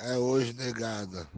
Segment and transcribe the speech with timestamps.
[0.00, 1.28] é hoje, negada.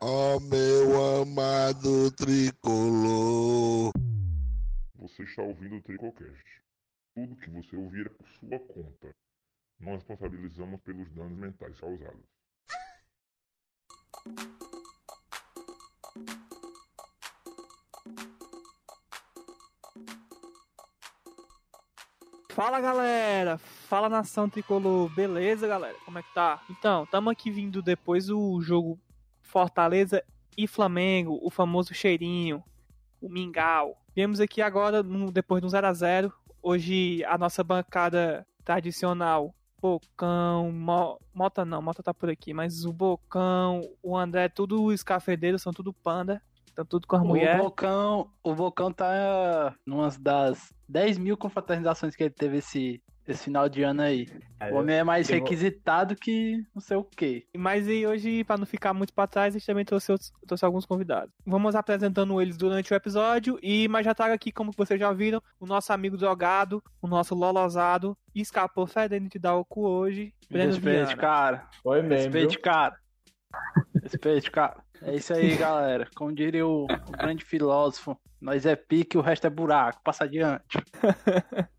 [0.00, 3.92] Ó oh, meu amado tricolor.
[4.94, 6.62] Você está ouvindo o Tricocast.
[7.14, 9.14] Tudo que você ouvir é por sua conta.
[9.80, 12.24] Nós responsabilizamos pelos danos mentais causados.
[22.54, 25.96] Fala galera, fala nação tricolor, beleza galera?
[26.04, 26.60] Como é que tá?
[26.68, 28.98] Então, estamos aqui vindo depois do jogo
[29.40, 30.22] Fortaleza
[30.58, 32.62] e Flamengo, o famoso cheirinho,
[33.20, 33.96] o mingau.
[34.16, 35.00] Viemos aqui agora,
[35.32, 42.02] depois do 0 a 0 Hoje a nossa bancada tradicional, Bocão, Mo, Mota não, Mota
[42.02, 46.42] tá por aqui, mas o Bocão, o André, tudo os cafedeiros, são tudo panda.
[46.80, 47.60] Estão tudo com as mulheres.
[47.60, 53.44] O Bocão, o Bocão tá numa das 10 mil confraternizações que ele teve esse, esse
[53.44, 54.26] final de ano aí.
[54.72, 57.46] o homem é mais requisitado que não sei o quê.
[57.54, 60.64] Mas e hoje, para não ficar muito para trás, a gente também trouxe, outros, trouxe
[60.64, 61.30] alguns convidados.
[61.44, 65.42] Vamos apresentando eles durante o episódio, e mas já trago aqui, como vocês já viram,
[65.58, 70.32] o nosso amigo drogado, o nosso lolosado, escapou fedendo de dar o cu hoje.
[70.50, 71.68] Respeite, cara.
[71.82, 72.32] Foi mesmo.
[72.32, 72.96] Respeite, cara.
[74.02, 74.82] Respeite, cara.
[75.02, 76.08] É isso aí, galera.
[76.14, 80.00] Como diria o, o grande filósofo, nós é pique, o resto é buraco.
[80.02, 80.78] Passa adiante.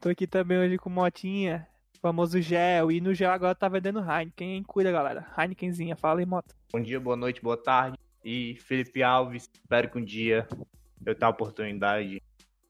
[0.00, 1.66] Tô aqui também hoje com Motinha,
[2.00, 2.92] famoso gel.
[2.92, 4.62] E no gel agora tá vendendo Heineken, hein?
[4.62, 5.26] Cuida, galera.
[5.36, 6.54] Heinekenzinha, fala aí, Mota.
[6.72, 7.98] Bom dia, boa noite, boa tarde.
[8.24, 10.46] E Felipe Alves, espero que um dia
[11.04, 12.22] eu tenha a oportunidade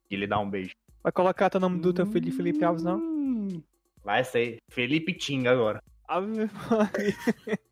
[0.08, 0.72] de lhe dar um beijo.
[1.02, 3.62] Vai colocar teu nome do teu filho de Felipe Alves, não?
[4.04, 5.82] Vai ser Felipe Tinga agora.
[6.06, 7.14] Ave Maria.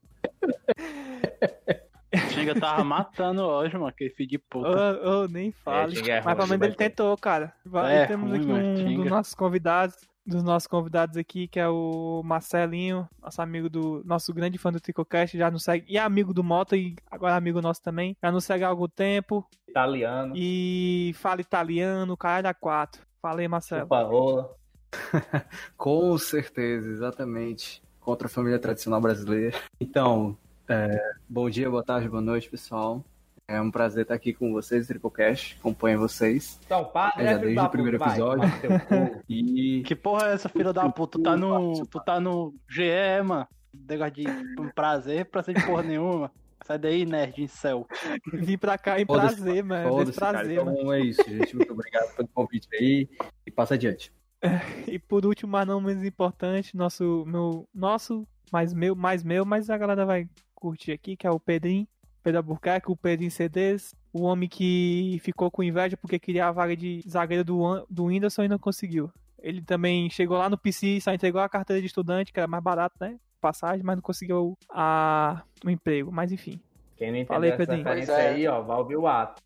[2.32, 4.68] Tinga tava matando hoje, mano, aquele filho de puta.
[4.68, 5.98] Ô, oh, nem fale.
[6.08, 7.52] É, é Mas pelo menos ele tentou, cara.
[7.64, 11.68] Vai, é, temos ruim, aqui um dos nossos convidados, dos nossos convidados aqui, que é
[11.68, 14.02] o Marcelinho, nosso amigo do.
[14.04, 15.86] Nosso grande fã do Tricocast, já nos segue.
[15.88, 18.16] E é amigo do Mota, e agora é amigo nosso também.
[18.22, 19.46] Já nos segue há algum tempo.
[19.68, 20.32] Italiano.
[20.36, 23.02] E fala italiano, cara da quatro.
[23.20, 23.88] Fala aí, Marcelo.
[23.88, 24.54] Parola.
[25.76, 27.82] Com certeza, exatamente.
[28.00, 29.58] Contra a família tradicional brasileira.
[29.80, 30.38] Então,
[30.68, 33.04] é, bom dia, boa tarde, boa noite, pessoal.
[33.48, 35.56] É um prazer estar aqui com vocês, Triplecast.
[35.60, 36.58] Acompanho vocês.
[36.66, 38.48] Então, é, já desde o primeiro episódio.
[38.48, 39.82] Vai, e...
[39.86, 41.16] Que porra é essa, filha da puta?
[41.16, 43.46] Tu tá no, tu tá no GE, mano.
[43.88, 44.26] Negócio de
[44.60, 46.32] um prazer, prazer de porra nenhuma.
[46.64, 47.86] Sai daí, nerd, em céu.
[48.32, 49.94] Vim pra cá em prazer, mano.
[50.12, 50.52] Prazer, cara.
[50.52, 51.54] Então é isso, gente.
[51.54, 53.08] Muito obrigado pelo convite aí.
[53.46, 54.12] E passa adiante.
[54.88, 59.70] E por último, mas não menos importante, nosso, meu, nosso, mais meu, mais meu, mas
[59.70, 60.28] a galera vai
[60.66, 61.86] curtir aqui, que é o Pedrinho,
[62.22, 66.76] Pedro Albuquerque, o Pedrinho CDs, o homem que ficou com inveja porque queria a vaga
[66.76, 69.10] de zagueiro do, do Whindersson e não conseguiu.
[69.38, 72.64] Ele também chegou lá no PC, só entregou a carteira de estudante, que era mais
[72.64, 73.16] barato, né?
[73.40, 76.10] Passagem, mas não conseguiu a, o emprego.
[76.10, 76.60] Mas enfim.
[76.96, 77.84] Quem não entendeu Falei, essa Pedrinho.
[77.84, 78.28] referência é.
[78.30, 79.40] aí, ó, vai ouvir o ato.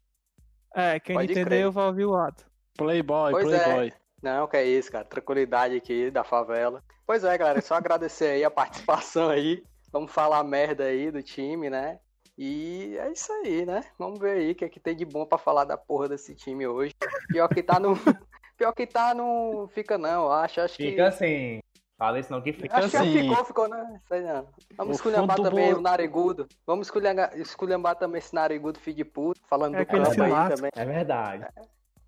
[0.74, 2.46] É, quem Pode não entendeu, vai ouvir o ato.
[2.78, 3.88] Playboy, pois Playboy.
[3.88, 3.92] É.
[4.22, 5.04] Não, que é isso, cara.
[5.04, 6.82] Tranquilidade aqui da favela.
[7.06, 9.62] Pois é, galera, só agradecer aí a participação aí.
[9.92, 11.98] Vamos falar merda aí do time, né?
[12.38, 13.84] E é isso aí, né?
[13.98, 16.34] Vamos ver aí o que é que tem de bom para falar da porra desse
[16.34, 16.94] time hoje.
[17.28, 17.94] Pior que tá no.
[18.56, 19.68] Pior que tá no.
[19.74, 20.90] Fica não, acho, acho fica que.
[20.92, 21.60] Fica assim.
[21.98, 23.12] Fala isso não que fica acho assim.
[23.12, 24.00] Que ficou, ficou, né?
[24.08, 24.48] Sei não.
[24.74, 26.48] Vamos esculhambar também o Narigudo.
[26.66, 30.70] Vamos esculhambar, esculhambar também esse Narigudo filho de puta, falando é do campo aí também.
[30.74, 31.46] É verdade.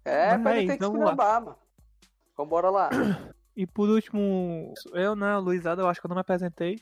[0.03, 1.59] É, é mas tem que então esculhambar, mano.
[2.37, 2.91] Vambora lá.
[3.55, 6.79] E por último, eu, né, Luizada, eu acho que eu não me apresentei.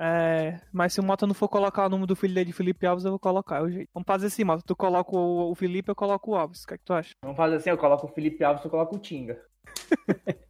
[0.00, 2.86] É, mas se o Mota não for colocar o nome do filho dele de Felipe
[2.86, 3.60] Alves, eu vou colocar.
[3.60, 4.62] Eu, vamos fazer assim, Mota.
[4.64, 6.62] Tu coloca o, o Felipe, eu coloco o Alves.
[6.62, 7.10] O que é que tu acha?
[7.20, 9.42] Vamos fazer assim, eu coloco o Felipe Alves, tu coloca o Tinga.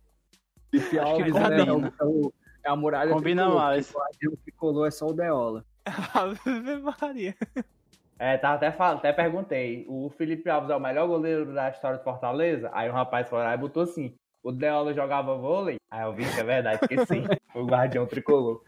[0.70, 2.30] Felipe Alves é, é,
[2.64, 3.94] é, a muralha Combina tricolor, mais.
[3.94, 5.64] O tricolor é só o Deola.
[6.12, 7.34] Ave Maria.
[8.18, 9.86] É, tá, até, até perguntei.
[9.88, 12.68] O Felipe Alves é o melhor goleiro da história do Fortaleza?
[12.74, 14.14] Aí o rapaz foi lá e botou assim.
[14.42, 15.76] O Deola jogava vôlei?
[15.90, 17.24] Aí eu vi que é verdade, porque sim.
[17.54, 18.62] o guardião tricolor.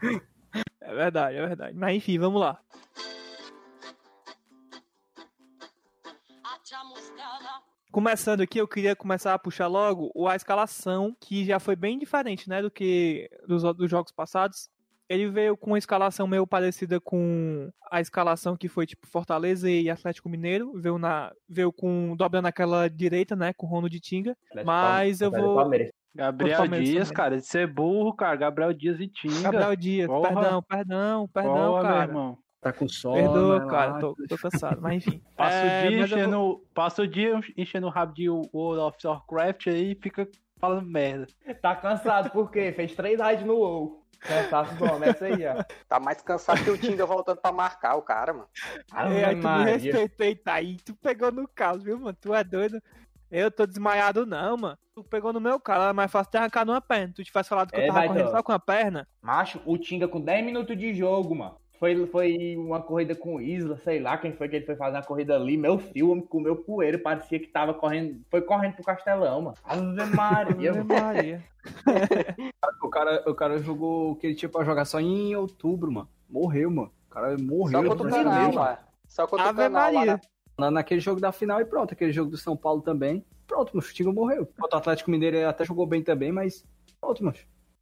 [0.81, 1.77] É verdade, é verdade.
[1.77, 2.59] Mas enfim, vamos lá.
[7.91, 12.47] Começando aqui, eu queria começar a puxar logo a escalação, que já foi bem diferente,
[12.49, 14.69] né, do que dos, dos jogos passados.
[15.09, 19.89] Ele veio com uma escalação meio parecida com a escalação que foi tipo Fortaleza e
[19.89, 20.71] Atlético Mineiro.
[20.79, 23.51] Veio, na, veio com dobrando aquela direita, né?
[23.51, 24.37] Com Rono de Tinga.
[24.65, 25.69] Mas eu vou.
[26.13, 27.15] Gabriel Dias, também.
[27.15, 28.35] cara, de ser burro, cara.
[28.35, 29.43] Gabriel Dias e Tinga.
[29.43, 30.27] Gabriel Dias, Porra.
[30.27, 31.95] perdão, perdão, perdão, Porra, cara.
[31.95, 32.37] Meu irmão.
[32.61, 33.15] Tá com sono.
[33.15, 35.19] Perdoa, né, cara, tô, tô, cansado, mas enfim.
[35.35, 36.65] Passa, é, o dia enchendo, vou...
[36.75, 40.27] passa o dia enchendo o rabo de World of Warcraft aí e fica
[40.59, 41.25] falando merda.
[41.59, 42.71] Tá cansado, por quê?
[42.71, 44.05] Fez três raids no WoW.
[44.19, 45.63] Cansaço bom, essa aí, ó.
[45.89, 48.47] Tá mais cansado que o Tinga voltando pra marcar o cara, mano.
[48.93, 49.73] É, Ave tu me Maria.
[49.73, 50.77] respeitei, tá aí.
[50.77, 52.15] Tu pegou no caso, viu, mano?
[52.21, 52.79] Tu é doido.
[53.31, 54.77] Eu tô desmaiado, não, mano.
[54.93, 57.13] Tu pegou no meu cara, é mais fácil ter arrancado uma perna.
[57.15, 58.31] Tu tivesse falado que eu É, tava vai, correndo Dó.
[58.31, 59.07] só com a perna.
[59.21, 61.55] Macho, o Tinga com 10 minutos de jogo, mano.
[61.79, 64.97] Foi, foi uma corrida com o Isla, sei lá quem foi que ele foi fazer
[64.97, 65.57] a corrida ali.
[65.57, 68.21] Meu filho, o homem comeu poeira, parecia que tava correndo.
[68.29, 69.55] Foi correndo pro Castelão, mano.
[69.63, 70.83] Ave Maria, Ave.
[70.83, 71.43] Maria.
[72.83, 76.09] O cara, o cara jogou o que ele tinha pra jogar só em outubro, mano.
[76.29, 76.91] Morreu, mano.
[77.07, 77.81] O cara morreu.
[77.81, 78.77] Só contra o brasileiro, canal, mano.
[79.07, 80.05] Só contra o canal lá Maria.
[80.05, 80.19] na Na-
[80.69, 81.93] Naquele jogo da final e pronto.
[81.93, 83.25] Aquele jogo do São Paulo também.
[83.47, 84.47] Pronto, o Tinga morreu.
[84.59, 86.65] O Atlético Mineiro até jogou bem também, mas
[86.99, 87.37] pronto, mano.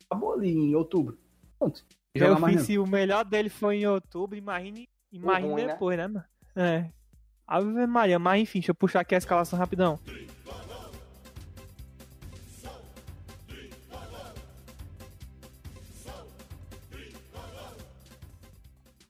[0.05, 1.17] Acabou ali em outubro.
[1.59, 1.85] Pronto.
[2.15, 5.73] Eu fiz se o melhor dele foi em outubro, imagine, imagine ruim, né?
[5.73, 6.25] depois, né, mano?
[6.55, 6.89] É.
[7.45, 9.99] Ave Maria, mas enfim, deixa eu puxar aqui a escalação rapidão.
[10.07, 10.11] A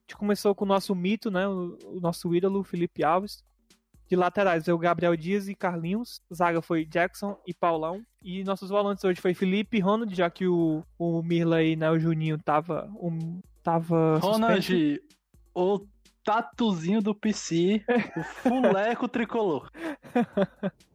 [0.01, 1.47] gente começou com o nosso mito, né?
[1.47, 3.43] O, o nosso ídolo, Felipe Alves.
[4.09, 6.19] De laterais, o Gabriel Dias e Carlinhos.
[6.33, 8.03] Zaga foi Jackson e Paulão.
[8.23, 11.99] E nossos volantes hoje foi Felipe e Ronald, já que o, o Mirley, né, o
[11.99, 12.89] Juninho tava.
[12.99, 14.31] Um, tava suspenso.
[14.31, 15.01] Ronald,
[15.53, 15.79] o
[16.23, 17.83] tatuzinho do PC,
[18.15, 19.69] o fuleco tricolor.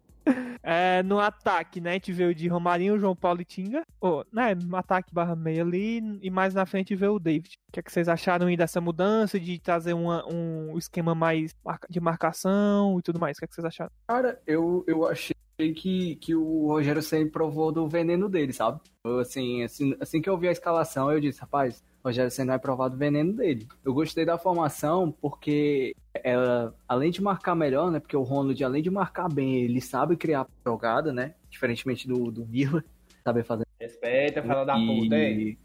[0.63, 1.91] É, no ataque, né?
[1.91, 3.83] A gente veio de Romarinho, João Paulo e Tinga.
[4.01, 6.01] Oh, né, no ataque barra meia ali.
[6.23, 7.59] E mais na frente veio o David.
[7.69, 9.39] O que, é que vocês acharam aí dessa mudança?
[9.39, 11.55] De trazer uma- um esquema mais
[11.91, 13.37] de marcação e tudo mais?
[13.37, 13.91] O que, é que vocês acharam?
[14.09, 18.81] Cara, eu, eu achei que, que o Rogério Ceni provou do veneno dele, sabe?
[19.05, 22.49] Eu, assim, assim, assim que eu vi a escalação, eu disse, rapaz, o Rogério Ceni
[22.49, 23.67] vai provar do veneno dele.
[23.85, 27.99] Eu gostei da formação porque ela, além de marcar melhor, né?
[27.99, 31.35] Porque o Ronald, além de marcar bem, ele sabe criar jogada, né?
[31.49, 32.85] Diferentemente do, do Vila,
[33.25, 33.65] sabe fazer.
[33.81, 35.57] Respeita, fala da puta aí.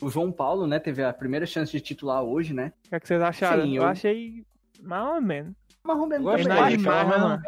[0.00, 2.72] E o João Paulo, né, teve a primeira chance de titular hoje, né?
[2.86, 3.62] O que, é que vocês acharam?
[3.62, 3.82] Sim, eu...
[3.82, 4.44] eu- achei
[4.82, 5.54] mais ou menos.
[5.84, 7.42] Mas o mesmo Gostei, demais, né, menos- mano?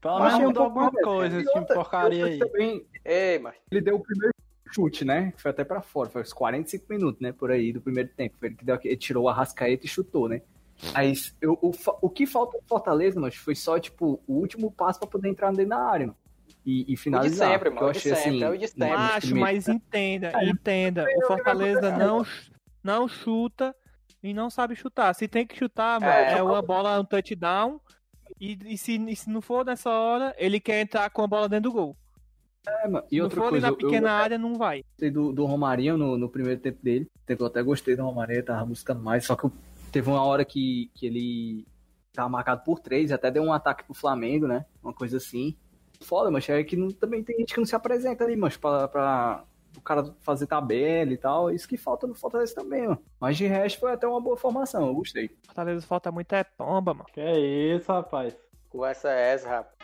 [0.00, 2.38] Pelo Mas menos um mudou pouco alguma mais- coisa, esse porcaria aí.
[2.38, 4.33] Também, Ei, mas ele deu o primeiro
[4.72, 5.32] chute, né?
[5.36, 7.32] Foi até pra fora, foi uns 45 minutos, né?
[7.32, 8.36] Por aí do primeiro tempo.
[8.38, 10.42] Foi ele que deu, ele tirou a rascaeta e chutou, né?
[10.92, 11.72] Mas eu, o,
[12.02, 15.50] o que falta no Fortaleza, mas foi só, tipo, o último passo pra poder entrar
[15.52, 16.18] dentro da área, mano.
[16.66, 17.52] E, e finalizar.
[17.52, 18.44] sempre, porque mano, eu o de achei sempre, assim.
[18.44, 18.88] é o de sempre.
[18.88, 21.06] Macho, mas entenda, entenda.
[21.16, 22.24] O Fortaleza não,
[22.82, 23.74] não chuta
[24.22, 25.14] e não sabe chutar.
[25.14, 27.80] Se tem que chutar, mano, É, é, uma bola, um touchdown.
[28.40, 31.48] E, e se, e se não for nessa hora, ele quer entrar com a bola
[31.48, 31.96] dentro do gol.
[32.66, 33.06] É, mano.
[33.08, 34.82] Se E não outra coisa, na pequena eu, área, não vai.
[34.82, 37.06] gostei do, do Romarinho no, no primeiro tempo dele.
[37.28, 39.24] Eu até gostei do Romarinho, tava buscando mais.
[39.26, 39.48] Só que
[39.92, 41.66] teve uma hora que, que ele
[42.12, 44.64] tava marcado por três, até deu um ataque pro Flamengo, né?
[44.82, 45.56] Uma coisa assim.
[46.00, 48.86] Foda, mas é que não- também tem gente que não se apresenta ali, mas pra,
[48.88, 49.44] pra
[49.76, 51.50] o cara fazer tabela e tal.
[51.50, 52.98] Isso que falta no Fortaleza também, mano.
[53.20, 55.30] Mas de resto foi até uma boa formação, eu gostei.
[55.46, 57.06] Fortaleza falta muito é pomba, mano.
[57.12, 57.38] Que é
[57.76, 58.36] isso, rapaz.
[58.68, 59.74] Conversa é essa, rapaz.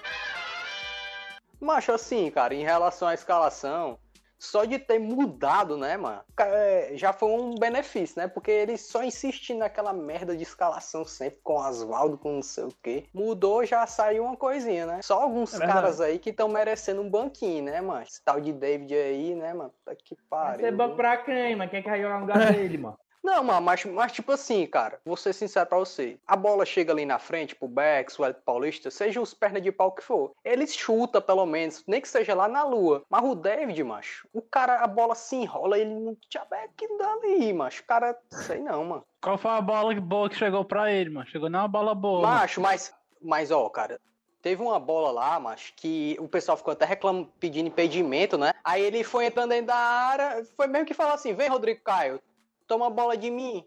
[1.61, 3.99] Macho, assim, cara, em relação à escalação,
[4.41, 8.27] só de ter mudado, né, mano, é, já foi um benefício, né?
[8.27, 12.75] Porque ele só insistia naquela merda de escalação sempre com Oswaldo, com não sei o
[12.83, 13.05] quê.
[13.13, 15.01] Mudou, já saiu uma coisinha, né?
[15.03, 18.03] Só alguns É caras aí que estão merecendo um banquinho, né, mano?
[18.03, 19.75] Esse tal de David aí, né, mano?
[19.85, 20.61] Tá que pariu.
[20.61, 21.71] ser banco pra quem, mano?
[21.71, 22.99] Quem que vai jogar no lugar dele, mano?
[23.23, 26.19] Não, mano, mas, mas tipo assim, cara, vou ser sincero pra você.
[26.27, 29.71] A bola chega ali na frente, pro Bex, o Elton Paulista, seja os pernas de
[29.71, 30.33] pau que for.
[30.45, 33.05] Eles chuta pelo menos, nem que seja lá na lua.
[33.11, 36.47] Mas o David, macho, o cara, a bola se enrola, ele não tinha
[36.77, 37.83] que dali, macho.
[37.83, 39.05] O cara, sei não, mano.
[39.21, 41.27] Qual foi a bola boa que chegou pra ele, mano?
[41.27, 42.23] Chegou uma bola boa.
[42.23, 42.35] mano.
[42.35, 44.01] Macho, mas, mas ó, cara,
[44.43, 48.53] teve uma bola lá, macho, que o pessoal ficou até reclamando, pedindo impedimento, né?
[48.65, 52.21] Aí ele foi entrando dentro da área, foi mesmo que falar assim: vem, Rodrigo Caio,
[52.71, 53.67] toma a bola de mim.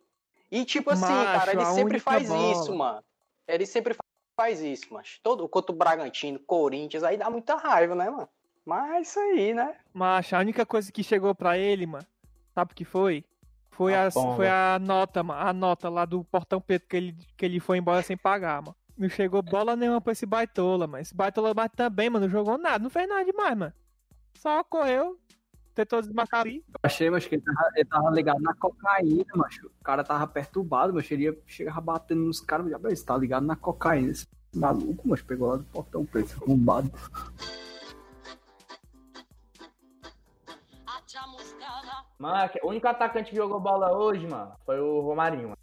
[0.50, 2.52] E tipo assim, Macho, cara, ele sempre faz bola.
[2.54, 3.04] isso, mano.
[3.46, 4.04] Ele sempre fa-
[4.40, 5.20] faz isso, macho.
[5.22, 8.30] Todo, contra o Bragantino, Corinthians, aí dá muita raiva, né, mano?
[8.66, 9.76] Mas é isso aí, né?
[9.94, 12.06] Mas a única coisa que chegou pra ele, mano,
[12.56, 13.26] sabe o que foi?
[13.72, 15.42] Foi A foi a nota, mano.
[15.42, 18.76] A nota lá do portão preto que ele, que ele foi embora sem pagar, mano.
[18.98, 21.02] Não chegou bola nenhuma pra esse baitola, mano.
[21.02, 22.82] Esse baitola mas também, mano, não jogou nada.
[22.82, 23.74] Não fez nada demais, mano.
[24.36, 25.18] Só correu,
[25.74, 26.64] tentou desmarcar ali.
[26.70, 29.68] Eu achei, mas que ele tava, ele tava ligado na cocaína, macho.
[29.68, 32.70] O cara tava perturbado, mas ele ia, chegava batendo nos caras.
[32.70, 34.12] Já, "Bem, você tá ligado na cocaína.
[34.12, 36.92] Esse maluco, mas pegou lá do portão preto, arrombado.
[42.20, 45.58] Mano, o único atacante que jogou bola hoje, mano, foi o Romarinho, mano.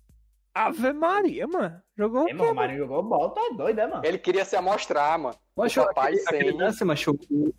[0.53, 1.81] Ave Maria, mano.
[1.97, 2.61] Jogou o É, quê, mano, o mano?
[2.61, 4.05] Romarinho jogou bola, tá doido, é, mano?
[4.05, 5.37] Ele queria se amostrar, mano.
[5.57, 7.55] Mas O papai aquele, aquele lance, macho, o-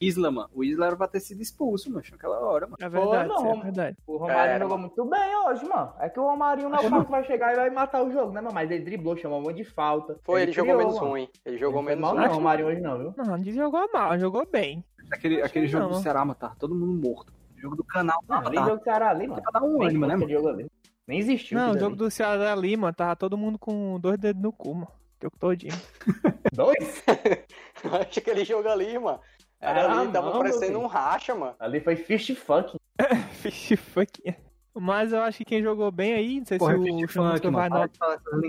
[0.00, 0.48] Isla, mano.
[0.54, 2.76] O Isla era pra ter sido expulso, mano, naquela hora, mano.
[2.80, 3.96] É verdade, não, isso é verdade.
[4.06, 5.92] O Romário É, jogou muito bem hoje, mano.
[5.98, 8.10] É que o Romarinho não é o cara que vai chegar e vai matar o
[8.12, 8.54] jogo, né, mano?
[8.54, 10.18] Mas ele driblou, chamou um monte de falta.
[10.22, 11.16] Foi, ele, jogou criou, menos mano.
[11.16, 11.28] hein?
[11.44, 12.20] Ele jogou Não foi menos mal um.
[12.26, 13.14] não, o Romarinho hoje não, viu?
[13.16, 14.84] Não, não jogou mal, jogou bem.
[15.10, 15.92] Aquele, aquele que jogo não.
[15.92, 17.32] do Ceará, mano, tava todo mundo morto.
[17.56, 19.42] O jogo do canal, Não, não, tá jogo do Ceará ali, mano.
[19.42, 20.48] pra dar um ânimo, né, mano?
[20.48, 20.70] ali.
[21.06, 21.58] Nem existiu.
[21.58, 24.74] Não, o jogo do Ceará ali, mano, tava todo mundo com dois dedos no cu,
[24.74, 24.88] mano.
[25.20, 25.72] Jogo todinho.
[25.74, 26.38] ali.
[26.54, 27.02] Dois?
[28.00, 29.18] Acho que aquele jogo ali, mano.
[29.60, 30.80] Era Ah, ali, tava não, meu parecendo filho.
[30.80, 31.54] um racha, mano.
[31.58, 32.76] Ali foi fist fuck.
[33.42, 34.34] Fish fuck.
[34.74, 37.68] Mas eu acho que quem jogou bem aí, não sei Porra, se o Funk, vai
[37.68, 37.90] mano.
[37.98, 38.40] Para no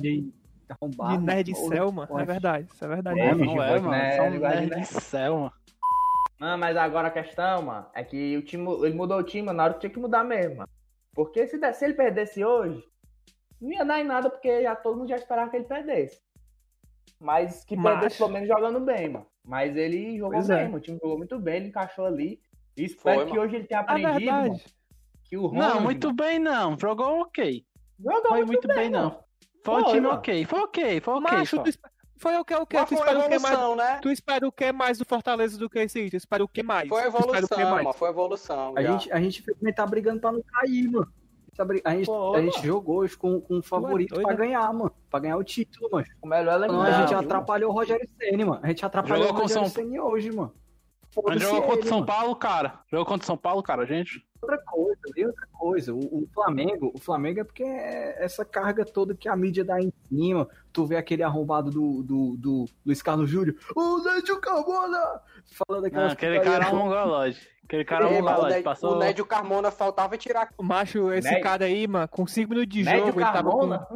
[0.00, 0.32] de
[0.68, 1.18] arrombado.
[1.18, 1.68] de nerd mano.
[1.68, 2.08] céu, mano.
[2.08, 3.20] Porra, É verdade, isso é verdade.
[3.20, 3.44] É, mesmo.
[3.44, 3.90] Fist Não é, mano.
[3.90, 4.16] né?
[4.16, 4.80] São Linguagem, nerd né?
[4.80, 5.52] de céu, mano.
[6.40, 9.64] Não, mas agora a questão, mano, é que o time, ele mudou o time na
[9.64, 10.68] hora que tinha que mudar mesmo, mano.
[11.14, 12.84] Porque se, se ele perdesse hoje,
[13.60, 16.20] não ia dar em nada, porque já todo mundo já esperava que ele perdesse.
[17.20, 19.26] Mas que Mas- perdesse pelo menos jogando bem, mano.
[19.44, 20.64] Mas ele jogou Pois bem, é.
[20.64, 20.76] mano.
[20.76, 22.40] O time jogou muito bem, ele encaixou ali.
[22.76, 23.42] E espero Foi, que mano.
[23.42, 24.60] hoje ele tenha É aprendido, mano,
[25.24, 26.78] que o Ronald, Não, muito bem não.
[26.78, 27.64] Jogou ok.
[27.98, 29.04] mano, jogou Foi muito bem, mano.
[29.04, 29.24] não.
[29.64, 30.14] Foi um Foi, time mano.
[30.18, 30.44] ok.
[30.44, 31.38] Foi ok, foi ok.
[31.38, 31.70] Macho, tu
[32.18, 32.76] foi o que, o que?
[32.76, 33.76] Mas Tu espera o que mais?
[33.76, 33.98] né?
[34.02, 36.10] Tu espera o que mais do Fortaleza do que esse?
[36.10, 36.88] Tu espera o que mais?
[36.88, 37.92] Foi evolução, mano.
[37.94, 38.74] Foi evolução.
[38.76, 38.92] A já.
[38.92, 39.44] gente, a gente
[39.74, 41.10] tá brigando pra não cair, mano.
[41.62, 44.26] A gente, tá a gente, Pô, a gente jogou hoje com, com um favorito doido,
[44.26, 44.38] pra né?
[44.46, 44.92] ganhar, mano.
[45.10, 46.06] Pra ganhar o título, mano.
[46.22, 48.60] O melhor é Não, a gente atrapalhou o Rogério Ceni, mano.
[48.62, 50.52] A gente atrapalhou Jogou o Rogério São- Ceni hoje, mano.
[50.54, 52.06] Mas Foda-se jogou contra o ele, São mano.
[52.06, 52.80] Paulo, cara.
[52.90, 54.22] Jogou contra o São Paulo, cara, gente.
[54.42, 55.94] outra coisa, e outra coisa.
[55.94, 59.80] O, o Flamengo, o Flamengo é porque é essa carga toda que a mídia dá
[59.80, 60.46] em cima.
[60.76, 63.56] Tu vê aquele arrombado do, do, do Luiz Carlos Júnior.
[63.74, 65.22] Ô, Lédio Carmona!
[65.66, 67.48] Falando Não, aquelas aquele cara é um mongolode.
[67.64, 68.92] Aquele cara é um mas o, Passou...
[68.92, 70.50] o Nédio Carmona faltava tirar.
[70.58, 71.42] O macho, esse Médio.
[71.42, 73.58] cara aí, mano, com 5 minutos de Médio jogo, ele tava com.
[73.58, 73.86] Carmona.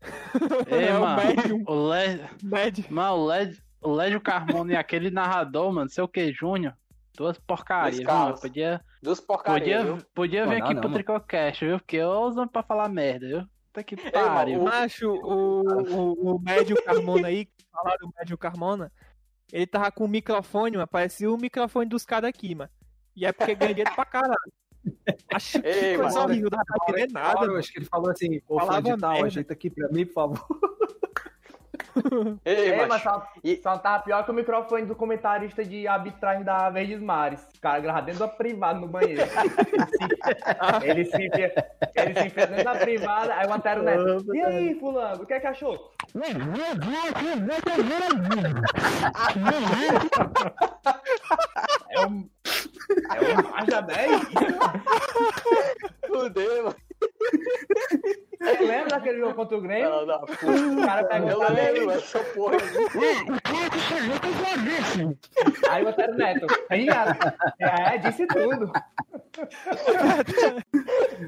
[0.66, 1.22] Ei, é o mano.
[1.26, 2.86] médium, O Led...
[2.88, 3.90] Mano, o.
[3.90, 6.72] O Lédio Carmona e aquele narrador, mano, sei o que, Júnior.
[7.14, 8.40] Duas porcarias, mano.
[8.40, 10.06] Podia, Dos porcaria, podia, viu?
[10.14, 10.92] podia vir Não, aqui não, pro.
[10.94, 11.78] Tricocast, viu?
[11.78, 13.48] Porque eu uso pra falar merda, viu?
[13.74, 14.60] Puta que pariu.
[14.60, 18.92] o- Macho, o, o, o médio Carmona aí, que falaram do médio Carmona,
[19.52, 22.70] ele tava com o microfone, mano, parecia o microfone dos caras aqui, mano.
[23.16, 24.52] E é porque ganha dinheiro pra caralho.
[25.32, 26.30] Acho que Ei, coisa mano.
[26.30, 27.58] horrível, não dá pra entender nada, eu mano.
[27.58, 30.12] acho que ele falou assim, ô Falava Fã de tal, ajeita aqui pra mim, por
[30.14, 30.46] favor.
[32.44, 36.44] Ei, É, mas só, E- só tá pior que o microfone do comentarista de arbitragem
[36.44, 37.40] da Verdes Mares.
[37.56, 39.22] O cara grava dentro da privada no banheiro.
[40.82, 41.52] ele se enfia,
[41.94, 44.34] ele se enfia dentro da privada, aí o Antero Neto.
[44.34, 45.92] E aí, fulano, o que é que achou?
[51.90, 52.28] É um.
[53.14, 54.22] É um Maja 10?
[56.06, 56.76] fudeu, mano.
[58.60, 59.84] Lembra daquele jogo contra o Grêmio?
[59.86, 60.46] Ela da puta.
[60.46, 62.56] O cara pega Eu o lembro, essa porra.
[65.70, 66.46] Aí o Antero Neto.
[66.70, 67.16] Aí, cara,
[67.60, 68.70] é, disse tudo.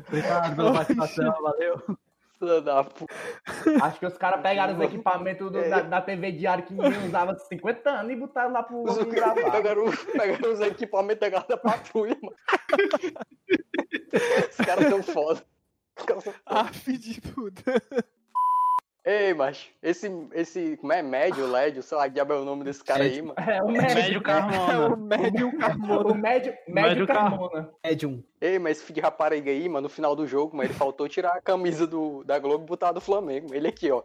[0.08, 1.82] Obrigado pela participação, valeu.
[2.38, 3.14] Filha da puta.
[3.82, 7.32] Acho que os caras pegaram os equipamentos do- da, da TV Diário que ninguém usava
[7.32, 9.50] há 50 anos e botaram lá pro Os- gravar.
[9.52, 12.36] Pegaram, pegaram os equipamentos da patrulha, mano.
[14.50, 15.42] Os caras tão foda.
[15.42, 15.55] Os caras são foda.
[16.44, 17.82] Ah, de puta.
[19.08, 22.64] Ei, macho, esse, esse, como é, médio, lédio, sei lá, que diabo é o nome
[22.64, 23.34] desse cara aí, mano.
[23.38, 24.18] É o Médio médio.
[24.18, 24.94] É Carmona.
[24.94, 26.14] o médio O Carmona.
[26.14, 27.70] médio, Médio médio Car- Carmona.
[27.84, 28.22] Medium.
[28.40, 31.08] Ei, mas esse filho de rapariga aí, mano, no final do jogo, mano, ele faltou
[31.08, 33.54] tirar a camisa do, da Globo e botar do Flamengo.
[33.54, 34.02] Ele aqui, ó.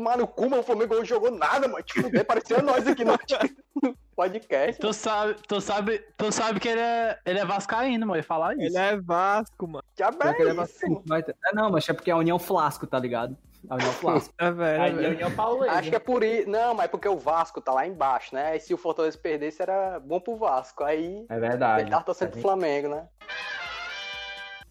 [0.00, 1.84] Tomar no cu, mano, o Flamengo não jogou nada, mano.
[1.84, 3.18] Tipo, parecia nós aqui no,
[4.16, 4.80] podcast.
[4.80, 8.14] Tu sabe, tu sabe, tu sabe que ele é, ele é vascaíno, mano.
[8.14, 8.62] Eu ia falar isso.
[8.64, 9.84] Ele é Vasco, mano.
[9.98, 12.38] Já que ele é bem, vai ter- É, não, mas é porque é a União
[12.38, 13.36] Flasco, tá ligado?
[13.68, 14.32] A União Flasco.
[14.38, 15.10] É velho, é Aí velho.
[15.10, 15.76] União Paulista.
[15.76, 16.48] Acho que é por isso.
[16.48, 18.56] Não, mas é porque o Vasco tá lá embaixo, né?
[18.56, 20.82] E se o Fortaleza perdesse, era bom pro Vasco.
[20.82, 21.82] Aí É verdade.
[21.82, 23.06] ele tava torcendo pro Flamengo, né?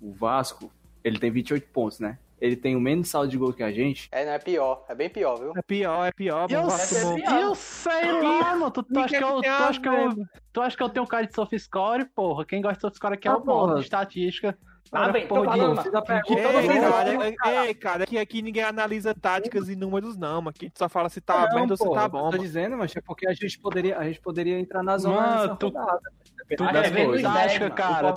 [0.02, 0.72] O Vasco,
[1.04, 2.18] ele tem 28 pontos, né?
[2.42, 4.08] Ele tem o menos saldo de gol que a gente.
[4.12, 4.86] É, não é pior.
[4.88, 5.54] É bem pior, viu?
[5.56, 7.16] É pior, é pior, Eu sei, bom.
[7.16, 7.42] pior.
[7.42, 8.72] Eu sei lá, mano.
[8.72, 10.10] Tu, tu, acha que eu, tu, acha que eu,
[10.54, 12.46] tu acha que eu tenho cara de sofiscore, porra?
[12.46, 13.76] Quem gosta de sofiscore aqui é Ah, o bom porra.
[13.76, 14.58] de estatística.
[14.90, 16.42] Tá bem, tô Dinho, falando, fiz a pergunta Ei,
[16.80, 17.22] cara, não.
[17.24, 20.50] ei, ei, cara, aqui, aqui ninguém analisa táticas e números, não, mano.
[20.50, 22.18] Aqui a gente só fala se tá aberto ou se tá eu bom.
[22.18, 22.40] Tô mano.
[22.40, 25.68] dizendo, mas é porque a gente poderia, a gente poderia entrar na zona Mano, tu-
[25.68, 26.00] rodada.
[26.58, 27.76] tu Acho quer que é ver tática, 10, mano.
[27.76, 28.08] cara?
[28.10, 28.14] É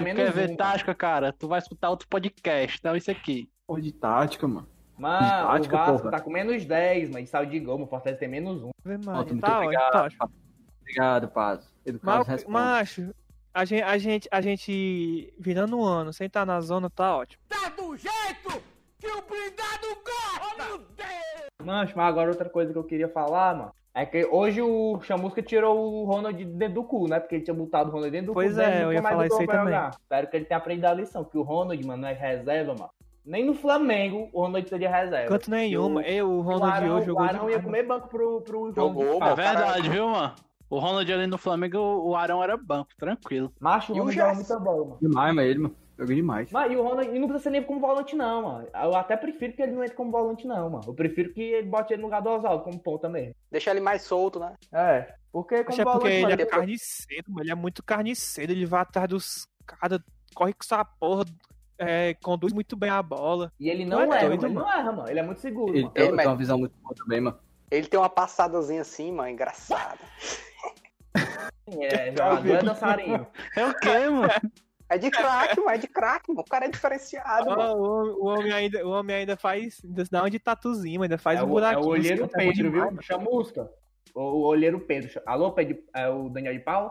[0.00, 1.32] Tu quer ver tática, cara?
[1.32, 3.48] Tu vai escutar outro podcast, não isso aqui.
[3.66, 4.68] Porra de tática, mano.
[4.96, 6.10] Mano, Tática, o Vasco porra.
[6.12, 8.70] tá com menos 10, mas saldo de gol, o Fortaleza tem menos 1.
[8.84, 9.92] Ave Maria, Muito tá ótimo, obrigado.
[9.92, 10.30] tá ótimo.
[10.80, 11.74] Obrigado, Paz.
[11.84, 13.14] Educado Mas, macho,
[13.52, 17.42] a gente, a, gente, a gente virando um ano sem estar na zona, tá ótimo.
[21.62, 25.42] Mancho, mas agora outra coisa que eu queria falar, mano, É que hoje o Chamusca
[25.42, 27.18] tirou o Ronald de dentro do cu, né?
[27.18, 28.60] Porque ele tinha botado o Ronald dentro do Pois cu.
[28.60, 29.74] é, dele, eu ia mais falar isso aí também.
[29.90, 32.90] Espero que ele tenha aprendido a lição, que o Ronald, mano, não é reserva, mano.
[33.26, 35.28] Nem no Flamengo o Ronald seria reserva.
[35.28, 36.02] Canto nenhuma.
[36.02, 39.22] Eu, o O Ronald Arão, hoje o jogou Arão ia comer banco pro, pro Jogou.
[39.22, 40.34] É verdade, viu, mano?
[40.70, 43.52] O Ronald ali no Flamengo, o Arão era banco, tranquilo.
[43.60, 44.52] Macho, o E o Ronald joga Gerson?
[44.54, 44.98] muito bola, mano.
[45.00, 45.76] Demais, mas ele, mano.
[45.98, 46.50] Joguei demais.
[46.52, 48.68] Mas e o Ronald e não precisa ser nem como volante, não, mano.
[48.74, 50.84] Eu até prefiro que ele não entre como volante, não, mano.
[50.86, 53.34] Eu prefiro que ele bote ele no lugar do Oswaldo como ponta mesmo.
[53.50, 54.54] Deixa ele mais solto, né?
[54.72, 55.14] É.
[55.32, 57.42] Porque como Acho é porque volante, ele mano, é depois- carniceiro, mano.
[57.42, 58.52] Ele é muito carniceiro.
[58.52, 59.98] Ele vai atrás dos caras,
[60.34, 61.24] corre com essa porra,
[61.78, 63.52] é, conduz muito bem a bola.
[63.60, 64.46] E ele Tu não é erra, doido, mano.
[64.46, 64.66] ele mano.
[64.66, 65.08] não erra, mano.
[65.10, 65.94] Ele é muito seguro, Ele mano.
[65.94, 67.38] tem, Ele, tem mas- uma visão muito boa também, mano.
[67.70, 69.98] Ele tem uma passadazinha assim, mano, engraçada.
[71.80, 73.26] É, jogador é dançarino.
[73.56, 74.28] É o quê, mano?
[74.88, 76.42] É de craque, mano, é de craque, mano.
[76.42, 77.74] O cara é diferenciado, Ó, mano.
[77.74, 81.18] o, homem- o homem ainda, o homem ainda faz, ainda dá um de tatuzinho, ainda
[81.18, 81.86] faz é, um o, é buraquinho.
[81.86, 83.02] o olheiro Isso é bom Pedro, demais, viu?
[83.02, 83.70] Chamusca.
[84.14, 85.20] O, o olheiro Pedro.
[85.26, 86.90] Alô, Pedro, é o Daniel de Paula?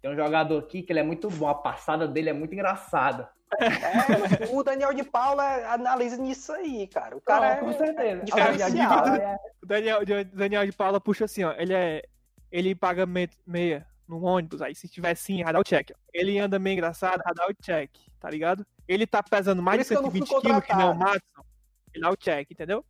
[0.00, 1.48] Tem um jogador aqui que ele é muito bom.
[1.48, 3.28] A passada dele é muito engraçada.
[3.60, 7.16] É, o Daniel de Paula analisa nisso aí, cara.
[7.16, 8.24] O cara Não, com é certeza.
[8.24, 9.08] diferenciado.
[9.16, 11.52] É, é, O Daniel, o Daniel de Paula puxa assim, ó.
[11.56, 12.02] Ele é.
[12.50, 15.90] Ele paga me- meia no ônibus, aí se tiver sim, vai dar o check.
[16.14, 18.64] Ele anda meio engraçado, vai dar o check, tá ligado?
[18.86, 20.84] Ele tá pesando mais Por de isso que eu não fui 120 quilos, que nem
[20.86, 21.12] o contratado.
[21.12, 21.48] Matson.
[21.92, 22.84] Ele dá o check, entendeu?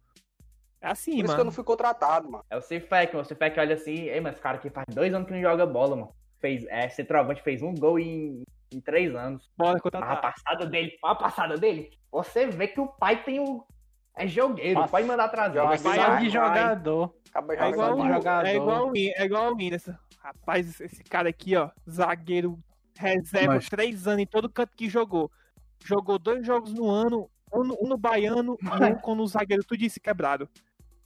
[0.80, 1.44] É assim, Por isso que eu mano.
[1.44, 2.44] não fui contratado, mano.
[2.50, 3.24] É o Cifec, mano.
[3.24, 5.64] O Cifec olha assim, ei, mas esse cara aqui faz dois anos que não joga
[5.64, 6.12] bola, mano.
[6.38, 8.42] Fez, é, centroavante fez um gol em,
[8.72, 9.50] em três anos.
[9.56, 13.64] Bora contra A passada dele, a passada dele, você vê que o pai tem o.
[14.18, 15.56] É jogueiro, Nossa, pode mandar trazer.
[15.56, 16.48] joga Mas Vai, Só vai, de vai.
[16.48, 17.14] jogador.
[17.28, 18.46] Acaba É igual, o- jogador.
[18.46, 19.94] é igual o é igual o Whindersson.
[20.20, 22.58] Rapaz, esse cara aqui, ó, zagueiro
[22.96, 25.30] reserva Mas- três anos em todo canto que jogou.
[25.84, 29.62] Jogou dois jogos no ano, um no, um no baiano e um com o zagueiro
[29.62, 30.48] tudo isso quebrado.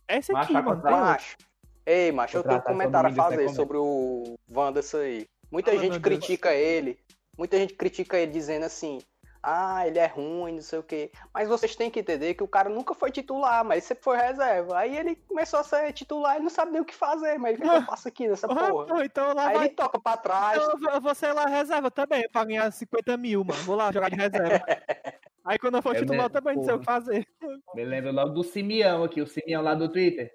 [0.09, 0.81] Esse aqui, Macho, mano.
[0.83, 1.07] tá tem outro.
[1.13, 1.37] Macho.
[1.85, 5.27] Ei, macho, eu tenho um comentário a é fazer sobre o Wanderson aí.
[5.51, 6.19] Muita Fala, gente meu Deus.
[6.19, 6.97] critica ele.
[7.41, 8.99] Muita gente critica ele dizendo assim.
[9.43, 11.11] Ah, ele é ruim, não sei o quê.
[11.33, 14.77] Mas vocês têm que entender que o cara nunca foi titular, mas sempre foi reserva.
[14.77, 17.63] Aí ele começou a ser titular e não sabe nem o que fazer, mas o
[17.63, 18.85] que, é que eu faço aqui nessa Ah, porra?
[18.89, 19.67] pô, então lá Aí vai.
[19.69, 20.59] ele toca pra trás.
[20.63, 23.63] Então eu vou- ser lá reserva também, pra ganhar 50 mil, mano.
[23.63, 24.63] Vou lá jogar de reserva.
[25.47, 27.27] Aí quando eu for Eu titular, também não sei o que fazer.
[27.75, 30.31] Me lembro logo do Simeão aqui, o Simeão lá do Twitter.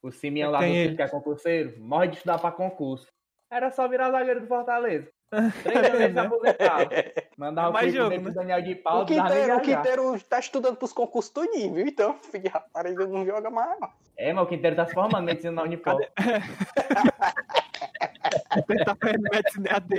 [0.00, 0.94] O Simeão lá do Twitter, ele.
[0.96, 3.08] que é concurseiro, morre de estudar pra concurso.
[3.50, 5.10] Era só virar zagueiro do Fortaleza.
[5.62, 6.56] Três anos ele.
[7.36, 8.30] Mandava o Mais jogo, né?
[8.30, 9.60] Daniel de O Paulo, nem Quinteiro, o viajar.
[9.82, 11.86] Quinteiro tá estudando pros concursos tudinho, viu?
[11.86, 13.78] Então, filho, rapaz, ele não joga mais.
[14.16, 15.98] É, mas o Quinteiro tá se formando medicina na Unipol.
[18.66, 19.94] Tentar fazer medicina AD.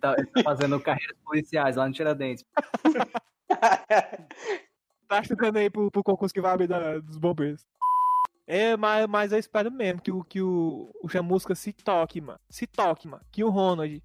[0.00, 2.44] Tá, ele tá fazendo carreiras policiais lá no Tiradentes.
[5.08, 7.66] tá estudando aí pro, pro concurso que vai abrir da- dos bombeiros.
[8.46, 12.40] É, mas, mas eu espero mesmo que o, que o, o Chamusca se toque, mano.
[12.50, 13.22] Se toque, mano.
[13.30, 14.02] Que o Ronald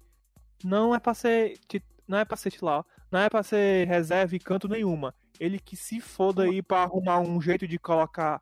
[0.64, 1.58] não é pra ser.
[2.06, 2.84] Não é pra ser titular.
[3.10, 5.14] Não é pra ser reserva e canto nenhuma.
[5.38, 8.40] Ele que se foda aí pra arrumar um jeito de colocar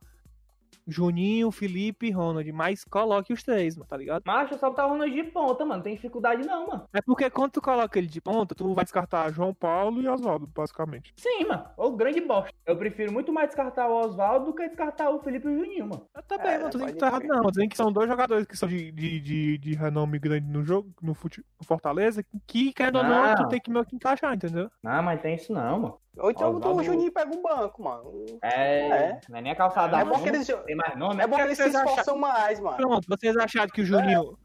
[0.87, 2.51] Juninho, Felipe e Ronald.
[2.53, 4.23] Mas coloque os três, mano, tá ligado?
[4.27, 5.77] Macho, só botar o Ronald de ponta, mano.
[5.77, 6.89] Não tem dificuldade não, mano.
[6.93, 10.47] É porque quando tu coloca ele de ponta, tu vai descartar João Paulo e Oswaldo,
[10.47, 11.13] basicamente.
[11.17, 11.65] Sim, mano.
[11.77, 12.53] Ô, grande bosta.
[12.65, 15.87] Eu prefiro muito mais descartar o Oswaldo do que descartar o Felipe e o Juninho,
[15.87, 16.07] mano.
[16.15, 17.43] Eu também, É, não tô dizendo pode que tá errado, não.
[17.43, 20.63] Tô dizendo que são dois jogadores que são de, de, de, de renome grande no
[20.65, 24.35] jogo, no, fute, no Fortaleza, que, querendo ou não, tu tem que meio que encaixar,
[24.35, 24.71] entendeu?
[24.83, 25.99] Não, mas tem isso não, mano.
[26.19, 28.11] Ou então o Juninho pega o banco, mano.
[28.43, 29.21] É, É.
[29.29, 30.49] não é nem a calçada É bom que eles,
[30.97, 32.77] nome, é bom que eles se esforçam mais, mano.
[32.77, 34.39] Pronto, vocês acharam que o Juninho,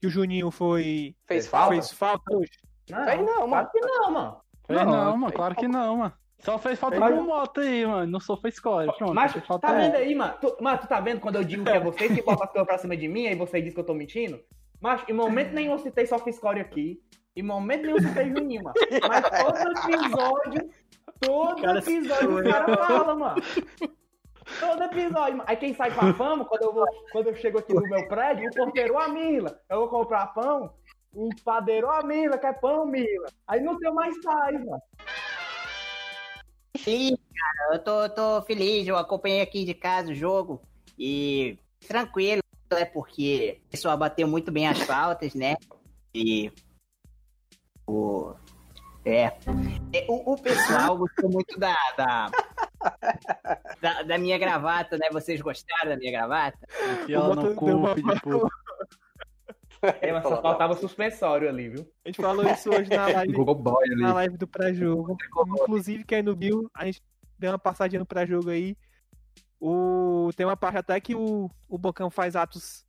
[0.00, 1.14] que o Juninho foi.
[1.26, 1.74] Fez falta?
[1.74, 2.50] fez falta hoje?
[2.90, 3.70] Não, Fez não, claro mano.
[3.72, 4.40] que não, mano.
[4.66, 6.12] Fez Não, não, mano, fez claro que não, mano.
[6.38, 7.26] Só fez falta Fez com não.
[7.26, 8.12] moto aí, mano.
[8.12, 8.86] Não sou score.
[8.98, 9.78] Pronto, Mas fez falta tá é.
[9.86, 10.34] vendo aí, mano?
[10.40, 12.66] Tu, mano, tu tá vendo quando eu digo que é vocês que botam as coisas
[12.68, 14.38] pra cima de mim, aí você diz que eu tô mentindo?
[14.80, 16.16] Mas em momento nenhum eu citei só
[16.60, 17.00] aqui.
[17.34, 18.74] Em momento nenhum eu citei Juninho, mano.
[19.08, 20.70] Mas todo episódio,
[21.20, 23.42] todo Cara, episódio o cara fala, mano.
[24.60, 25.44] Todo episódio, mano.
[25.46, 28.06] Aí quem sai com a fama, quando eu, vou, quando eu chego aqui no meu
[28.08, 30.72] prédio, o porteiro, ó, Mila, eu vou comprar pão,
[31.12, 33.26] o padeiro, ó, Mila, quer pão, Mila.
[33.46, 34.82] Aí não tem mais paz, mano.
[36.76, 40.62] Sim, cara, eu tô, tô feliz, eu acompanhei aqui de casa o jogo
[40.98, 45.56] e tranquilo, é porque o pessoal bateu muito bem as faltas, né?
[46.14, 46.52] E
[47.86, 48.34] o
[49.06, 49.32] é,
[49.92, 52.30] é, o, o pessoal gostou muito da da,
[53.80, 55.08] da da minha gravata, né?
[55.12, 56.58] Vocês gostaram da minha gravata?
[57.02, 58.48] Aqui, ó, no cu, Deu uma- filho de puta.
[60.00, 61.88] É, mas só faltava suspensório ali, viu?
[62.04, 65.16] A gente falou isso hoje na live, Boy na live do pré-jogo.
[65.62, 67.02] Inclusive, quem não viu, a gente
[67.38, 68.76] deu uma passadinha no pré-jogo aí.
[69.60, 70.30] O...
[70.34, 72.84] Tem uma parte até que o, o Bocão faz atos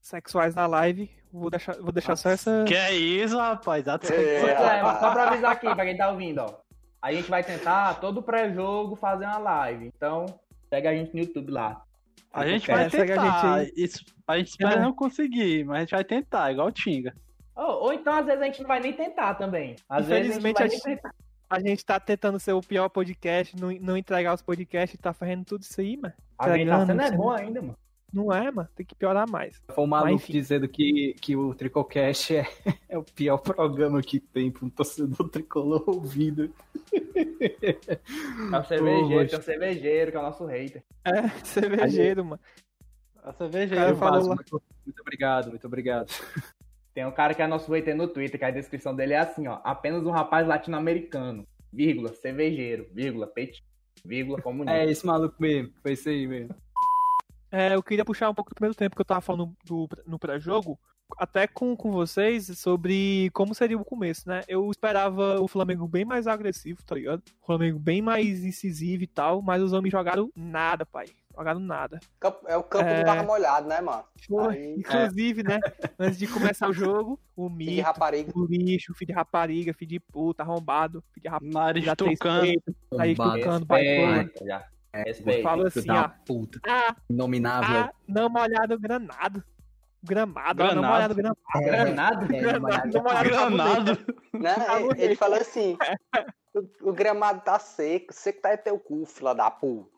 [0.00, 1.08] sexuais na live.
[1.32, 2.64] Vou deixar, vou deixar só essa.
[2.66, 3.86] Que é isso, rapaz?
[3.86, 3.92] É,
[4.50, 6.54] é, mas só pra avisar aqui, pra quem tá ouvindo, ó.
[7.00, 9.86] A gente vai tentar, todo pré-jogo, fazer uma live.
[9.96, 10.26] Então,
[10.68, 11.82] segue a gente no YouTube lá.
[12.32, 13.64] A gente É, vai segue a gente tentar.
[13.76, 14.80] Isso, a gente espera É.
[14.80, 17.14] não conseguir, mas a gente vai tentar, igual o Tinga.
[17.56, 19.76] Ou, ou então, às vezes, a gente não vai nem tentar também.
[19.88, 21.14] Às Infelizmente, vezes, a a gente nem tentar.
[21.50, 25.44] A gente tá tentando ser o pior podcast, não, não entregar os podcasts, tá fazendo
[25.44, 26.14] tudo isso aí, mano.
[26.38, 27.76] A gente tá sendo é bom ainda, mano.
[28.12, 28.68] Não é, mano.
[28.76, 29.60] Tem que piorar mais.
[29.70, 32.46] Foi um maluco dizendo que, que o Tricocast é,
[32.88, 36.52] é o pior programa que tem pra um torcedor tricolor ouvido.
[36.92, 39.28] É o cervejeiro, Poxa.
[39.28, 40.84] tem o cervejeiro, que é o nosso hater.
[41.04, 42.40] É, cervejeiro, mano.
[43.22, 44.34] Cara, falo Vasco, lá.
[44.34, 46.12] muito, muito obrigado, muito obrigado.
[46.92, 49.46] Tem um cara que é nosso hater no Twitter, que a descrição dele é assim,
[49.46, 49.60] ó.
[49.64, 53.62] Apenas um rapaz latino-americano, vírgula, cervejeiro, vírgula, peixe,
[54.04, 54.76] vírgula, comunista.
[54.76, 56.54] É esse maluco mesmo, foi isso aí mesmo.
[57.52, 60.18] É, eu queria puxar um pouco do primeiro tempo que eu tava falando do, no
[60.18, 60.80] pré-jogo,
[61.18, 64.40] até com, com vocês, sobre como seria o começo, né?
[64.48, 67.22] Eu esperava o Flamengo bem mais agressivo, tá ligado?
[67.42, 71.04] O Flamengo bem mais incisivo e tal, mas os homens jogaram nada, pai.
[71.36, 71.98] Jogaram nada.
[72.46, 73.00] É o campo É.
[73.00, 74.04] do barro molhado, né, mano?
[74.26, 74.54] Foi.
[74.56, 74.74] Aí-
[75.16, 75.60] Inclusive, né?
[75.98, 78.32] Antes de começar o jogo, o mito, rapariga.
[78.34, 81.58] o lixo, filho de rapariga, filho de puta, arrombado, filho de rapariga.
[81.58, 83.40] Nariz peitos, Nariz Arrombado.
[83.40, 83.66] tocando,
[84.94, 85.42] Respeita.
[85.42, 86.08] Fala assim, ó.
[86.26, 86.60] puta.
[86.66, 87.80] Ah, Inominável.
[87.80, 89.42] ah, não molhado granado.
[90.04, 90.80] Gramado, Granado.
[90.82, 91.36] não molhado gramado.
[91.54, 92.26] Granada?
[92.26, 93.98] Granado, não molhado Granado.
[94.32, 94.54] Né?
[94.54, 95.76] Falou Ele falou assim:
[96.54, 99.92] o, o gramado tá seco, seco tá é teu cu, fila da puta.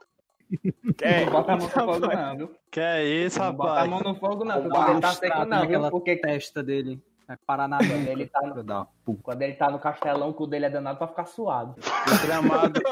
[1.00, 2.54] É, Não bota a mão no fogo, não, viu?
[2.70, 3.90] Que é isso, Não bota a rapaz?
[3.90, 4.62] mão no fogo, não.
[4.62, 5.90] Porque ele tá seco, não, viu?
[5.90, 7.02] Porque testa dele.
[7.26, 8.88] É parar quando ele tá no,
[9.22, 11.74] quando ele tá no castelão, o cu dele é danado pra ficar suado.
[11.80, 12.78] O gramado,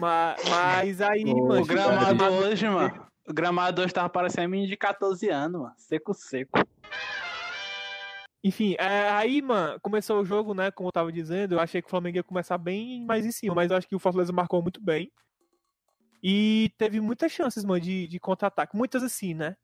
[0.00, 1.62] Ma- Mas aí, O mano.
[1.62, 3.06] o gramado hoje, mano.
[3.28, 5.74] O gramado hoje tava parecendo menino de 14 anos, mano.
[5.76, 6.58] Seco, seco.
[8.42, 10.70] Enfim, é, aí, mano, começou o jogo, né?
[10.70, 13.54] Como eu tava dizendo, eu achei que o Flamengo ia começar bem mais em cima,
[13.54, 15.12] mas eu acho que o Fortaleza marcou muito bem.
[16.22, 18.76] E teve muitas chances, mano, de, de contra-ataque.
[18.76, 19.56] Muitas assim, né?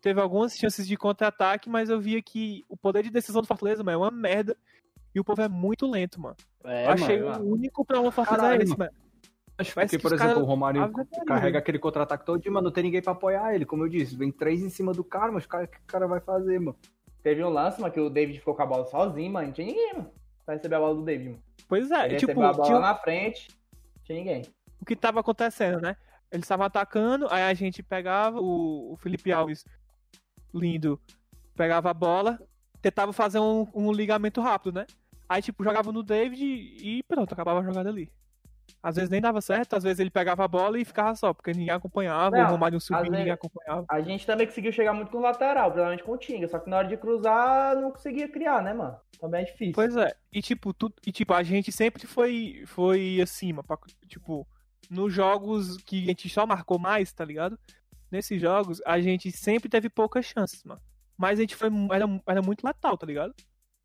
[0.00, 3.82] Teve algumas chances de contra-ataque, mas eu via que o poder de decisão do Fortaleza,
[3.82, 4.56] mano, é uma merda.
[5.14, 6.36] E o povo é muito lento, mano.
[6.64, 7.44] É, eu achei mano.
[7.44, 8.92] o único problema do Fortaleza Caralho, é esse, mano.
[9.62, 11.06] Acho Parece que, que por exemplo, caras- o Romário Maria.
[11.26, 13.64] carrega aquele contra-ataque todo dia, mas não tem ninguém pra apoiar ele.
[13.66, 16.06] Como eu disse, vem três em cima do cara, mas o cara, que o cara
[16.06, 16.76] vai fazer, mano?
[17.22, 19.46] Teve um lance, mano, que o David ficou com a bola sozinho, mano.
[19.46, 20.10] Não tinha ninguém, mano.
[20.44, 21.42] Pra receber a bola do David, mano.
[21.68, 23.48] Pois é, Ele tipo, a bola tinha- na frente,
[23.96, 24.42] não tinha ninguém.
[24.80, 25.96] o que tava acontecendo, né?
[26.30, 29.64] Eles estavam atacando, aí a gente pegava o, o Felipe Alves,
[30.52, 31.00] lindo,
[31.54, 32.38] pegava a bola,
[32.80, 34.86] tentava fazer um, um ligamento rápido, né?
[35.28, 38.10] Aí, tipo, jogava no David e pronto, acabava a jogada ali.
[38.82, 41.52] Às vezes nem dava certo, às vezes ele pegava a bola e ficava só, porque
[41.52, 43.86] ninguém acompanhava, Não, o Romário às subia, ninguém acompanhava.
[43.88, 46.48] A gente também conseguiu chegar muito com o lateral, principalmente com o Tinga.
[46.48, 48.96] Só que na hora de cruzar, não conseguia criar, né, mano?
[49.20, 49.72] Também é difícil.
[49.72, 54.46] Pois é, e tipo, tu, e, tipo a gente sempre foi, foi acima, pra- tipo,
[54.90, 57.56] nos jogos que a gente só marcou mais, tá ligado?
[58.10, 60.80] Nesses jogos, a gente sempre teve poucas chances, mano.
[61.16, 63.32] Mas a gente foi, era, era muito letal, tá ligado?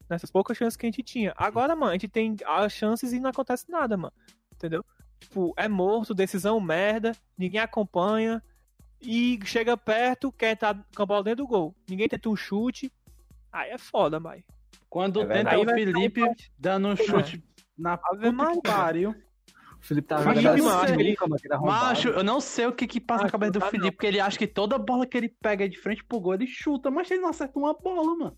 [0.09, 1.33] Nessas poucas chances que a gente tinha.
[1.37, 4.13] Agora, mano, a gente tem as chances e não acontece nada, mano.
[4.57, 4.83] Entendeu?
[5.19, 8.43] Tipo, é morto, decisão merda, ninguém acompanha.
[8.99, 11.75] E chega perto, quer estar com a bola dentro do gol.
[11.87, 12.91] Ninguém tenta um chute.
[13.51, 14.43] Aí é foda, vai.
[14.89, 16.21] Quando É tenta o Felipe
[16.57, 17.43] dando um chute
[17.77, 19.15] na puta que pariu.
[19.79, 21.85] O Felipe tá Felipe, jogando macho, arrombado.
[21.85, 23.91] Macho, eu não sei o que que passa na cabeça do dá Felipe, não.
[23.91, 26.89] porque ele acha que toda bola que ele pega de frente pro gol, ele chuta,
[26.89, 28.37] mas ele não acerta uma bola, mano.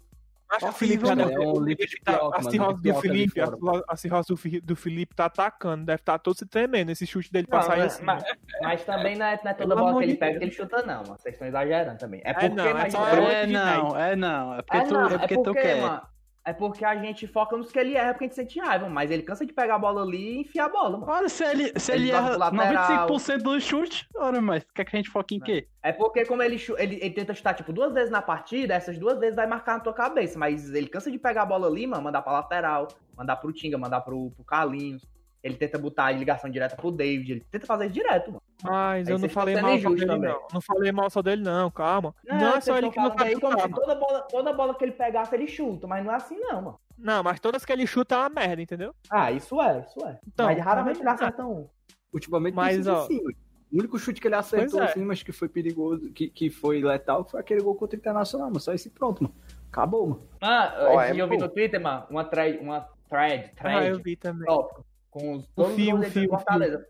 [0.51, 3.39] Acho que o Felipe já deve É um Felipe tá- piroca, A cirrose do Felipe,
[3.41, 7.59] a cirrose- do, Felipe tá atacando, deve estar todo se tremendo esse chute dele pra
[7.59, 8.03] Não, sair mas, assim.
[8.03, 8.23] mas-
[8.61, 11.03] mas também não é, não é toda bola que ele pega que ele chuta, não,
[11.03, 11.17] mano.
[11.19, 12.21] Vocês estão exagerando também.
[12.23, 12.97] É É, porque, não, é é, oito
[13.31, 14.53] É não, é não.
[14.55, 16.01] É porque é, tu, não, é porque tu quer.
[16.49, 19.11] É porque a gente foca nos que ele erra, porque a gente sente raiva, mas
[19.11, 21.11] ele cansa de pegar a bola ali e enfiar a bola, mano.
[21.11, 23.07] Olha, se ele, se Ele ele erra lateral.
[23.07, 25.67] 95% do chute, ora, mas quer que a gente foque em quê?
[25.83, 29.19] É porque como ele, ele, ele tenta chutar, tipo, duas vezes na partida, essas duas
[29.19, 32.01] vezes vai marcar na tua cabeça, mas ele cansa de pegar a bola ali, mano,
[32.01, 35.05] mandar pra lateral, mandar pro Tinga, mandar pro, pro Carlinhos.
[35.41, 38.41] Ele tenta botar a ligação direta pro David, ele tenta fazer isso direto, mano.
[38.61, 40.29] Mas Aí eu não falei mal só dele, também.
[40.29, 40.47] não.
[40.53, 42.13] Não falei mal só dele, não, calma.
[42.25, 43.75] Não, é vocês só ele que não como chutar, mano.
[43.75, 46.79] toda bola, toda bola que ele pegasse, ele chuta, mas não é assim não, mano.
[46.97, 48.93] Não, mas todas que ele chuta é uma merda, entendeu?
[49.09, 50.19] Ah, isso é, isso é.
[50.27, 51.67] Então, mas raramente ele mas- acerta um.
[52.11, 53.35] Ultimamente Mas, ó, assim, mano.
[53.71, 54.85] O único chute que ele acertou, é.
[54.85, 58.47] assim, mas que foi perigoso, que, que foi letal, foi aquele gol contra o Internacional,
[58.47, 58.59] mano.
[58.59, 59.35] Só esse pronto, mano.
[59.71, 60.23] Acabou, mano.
[60.41, 60.73] Ah,
[61.05, 61.43] é, eu vi pô.
[61.43, 64.47] no Twitter, mano, uma thread, uma thread, Ah, thread, eu vi também.
[64.47, 66.85] tópico, com os, O todos fio, os gols fio, Fortaleza.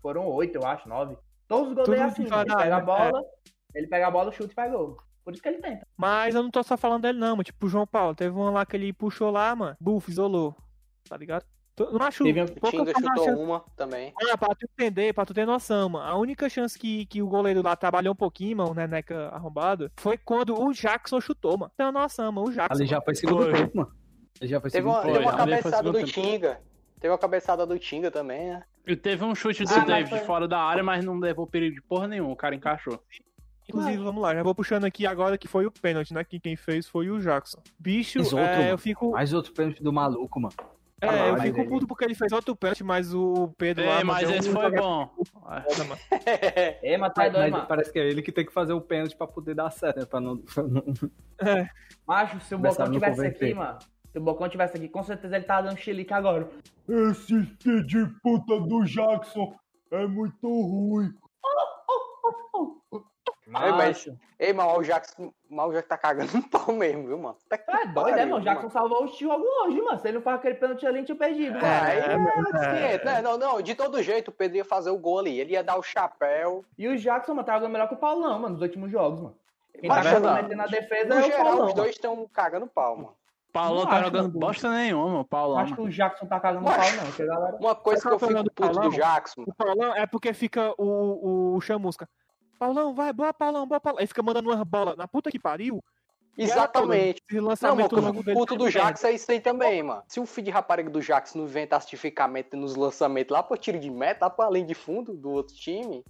[0.00, 1.16] Foram oito, eu acho, nove.
[1.48, 2.42] Todos os gols dele é assim, mano.
[2.42, 2.82] ele pega a é.
[2.82, 3.22] bola,
[3.74, 4.96] Ele pega a bola, chuta e faz gol.
[5.24, 5.86] Por isso que ele tenta.
[5.96, 7.42] Mas eu não tô só falando dele, não, mano.
[7.44, 9.76] Tipo, o João Paulo, teve uma lá que ele puxou lá, mano.
[9.80, 10.54] Buf, isolou.
[11.08, 11.44] Tá ligado?
[11.78, 12.24] Não acho.
[12.24, 14.12] Teve um- Tinga chance- chutou uma também.
[14.30, 16.06] Ah, pra tu entender, pra tu ter noção, mano.
[16.08, 19.90] A única chance que, que o goleiro lá trabalhou um pouquinho, mano, o Neneca arrombado,
[19.96, 21.70] foi quando o Jackson chutou, mano.
[21.76, 22.48] Tem uma noção, mano.
[22.48, 22.74] O Jackson.
[22.80, 23.52] Ali já foi segundo Foi.
[23.52, 23.92] tempo, mano.
[24.40, 25.14] Ali já foi Teve segundo uma, tempo.
[25.14, 26.04] teve uma cabeçada do.
[26.04, 26.60] Tinga.
[27.00, 28.62] Teve uma cabeçada do Tinga também, né?
[28.86, 31.46] E teve um chute do Ah, mas David foi- fora da área, mas não levou
[31.46, 32.32] perigo de porra nenhuma.
[32.32, 33.00] O cara encaixou.
[33.68, 36.22] Inclusive, vamos lá, já vou puxando aqui agora que foi o pênalti, né?
[36.22, 37.60] Que quem fez foi o Jackson.
[37.78, 39.10] Bicho, Mas outro, é, eu fico.
[39.10, 40.54] Mais outro pênalti do maluco, mano.
[41.00, 44.00] É, eu Caralho, fico puto porque ele fez outro pênalti, mas o Pedro lá.
[44.00, 45.10] É, mas deu esse um foi bom.
[46.82, 48.80] Ei, mas tá Mas, doido, mas parece que é ele que tem que fazer o
[48.80, 50.06] pênalti pra poder dar certo, né?
[50.06, 50.84] Pra não, pra não-
[51.40, 51.68] É,
[52.06, 53.78] Macho, se o Bocão a não tivesse aqui, mano.
[54.16, 56.48] Se o Bocão tivesse aqui, com certeza ele tá dando chilique agora.
[56.88, 59.54] Esse filho de puta do Jackson
[59.90, 61.12] é muito ruim.
[63.46, 67.18] Ei, mas, ei, mas o Jackson, mas o Jackson tá cagando um pau mesmo, viu,
[67.18, 67.36] mano?
[67.46, 68.38] Tá É doido, né, mano?
[68.38, 68.70] O Jackson mano.
[68.70, 69.98] salvou o jogo hoje, mano.
[69.98, 71.66] Se ele não faz aquele pênalti ali, tinha perdido, mano.
[71.66, 73.20] Aí É, é, mas, esquenta, né?
[73.20, 75.38] Não, não, de todo jeito o Pedro ia fazer o gol ali.
[75.38, 76.64] Ele ia dar o chapéu.
[76.78, 79.36] E o Jackson, mano, tá jogando melhor que o Paulão, mano, nos últimos jogos, mano.
[79.78, 81.66] Quem Mas, tá mano, comprometendo na defesa No é o geral, Paulão.
[81.66, 83.16] os dois estão cagando pau, mano.
[83.56, 85.24] Paulão Não tá jogando bosta nenhuma, mano.
[85.24, 85.58] Paulão.
[85.58, 87.12] Acho que o Jackson tá cagando Mas- pau, não.
[87.12, 87.56] Que galera...
[87.60, 88.90] Uma coisa que Sabe eu é o fico do puto do Paulão?
[88.90, 89.44] Jackson.
[89.46, 92.08] O Paulão é porque fica o, o Chamusca.
[92.58, 94.00] Paulão, vai, boa, Paulão, boa, Paulão.
[94.00, 95.82] Aí fica mandando umas bolas na puta que pariu.
[96.38, 97.22] Exatamente.
[97.28, 100.02] Esse Não, mano, lançamento o que eu puto do Jackson é isso aí também, mano.
[100.06, 103.42] Se o filho de rapariga do Jackson não inventasse de ficar metendo nos lançamentos lá
[103.42, 106.04] pro tiro de meta, lá pra além de fundo do outro time,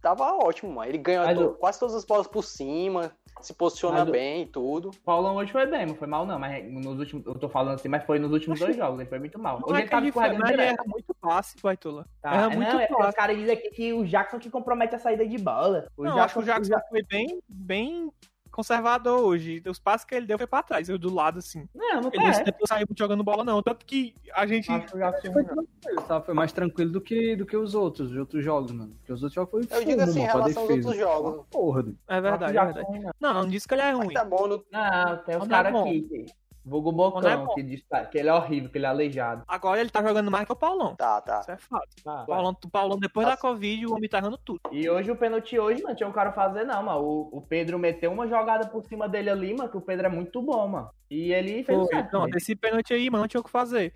[0.00, 0.88] tava ótimo, mano.
[0.90, 4.46] Ele to- o- quase todas as bolas por cima, se posiciona Mas o- bem e
[4.46, 4.88] tudo.
[4.90, 7.74] O Paulão hoje foi bem, não foi mal não, mas nos últimos, eu tô falando
[7.74, 9.60] assim, mas foi nos últimos dois jogos, ele foi muito mal.
[9.60, 10.74] Não Hoje é ele tava foi, escorregando direto.
[10.80, 12.06] erra muito passe, Baitola.
[12.20, 13.08] Tá, erra é, muito não, é, passe.
[13.10, 15.86] os caras dizem aqui que o Jackson que compromete a saída de bola.
[15.96, 18.10] O Não, acho que o Jackson foi bem, bem
[18.56, 19.62] conservador hoje.
[19.66, 21.68] Os passos que ele deu foi pra trás, eu do lado, assim.
[21.74, 22.78] Não, não Ele não é.
[22.78, 23.62] muito jogando bola, não.
[23.62, 24.66] Tanto que a gente.
[24.66, 26.20] Jackson Foi tranquilo, tá?
[26.22, 28.94] Foi mais tranquilo do que, do que os outros, os outros jogos, mano.
[28.96, 31.46] Porque os outros jogos foi Eu digo assim, em fumo, pra relação aos outros jogos.
[31.50, 31.84] Porra.
[32.08, 32.92] É verdade, é verdade.
[32.92, 33.34] Jackson, não.
[33.34, 34.14] Não, não disse que ele é Mas ruim.
[34.14, 34.64] tá bom, no...
[34.72, 36.26] Não, tem os caras aqui.
[36.66, 39.44] Vulgo Quando é que diz que ele é horrível, que ele é aleijado.
[39.46, 40.96] Agora ele tá jogando mais que o Paulão.
[40.96, 41.38] Tá, tá.
[41.38, 41.88] Isso é fato.
[42.02, 42.24] Tá.
[42.24, 43.42] O Paulão, o Paulão depois da Nossa.
[43.42, 44.60] Covid, o homem tá errando tudo.
[44.72, 47.00] E hoje o pênalti hoje, não tinha um cara fazer, não, mano.
[47.04, 50.08] O, o Pedro meteu uma jogada por cima dele ali, mano, que o Pedro é
[50.08, 50.90] muito bom, mano.
[51.08, 51.94] E ele fez o Foi.
[51.94, 52.12] certo.
[52.12, 53.94] Não, esse pênalti aí, mano, não tinha o que fazer.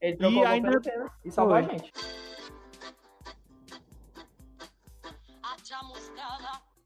[0.00, 1.92] Ele trocou e ainda- pênalti e salvou a gente.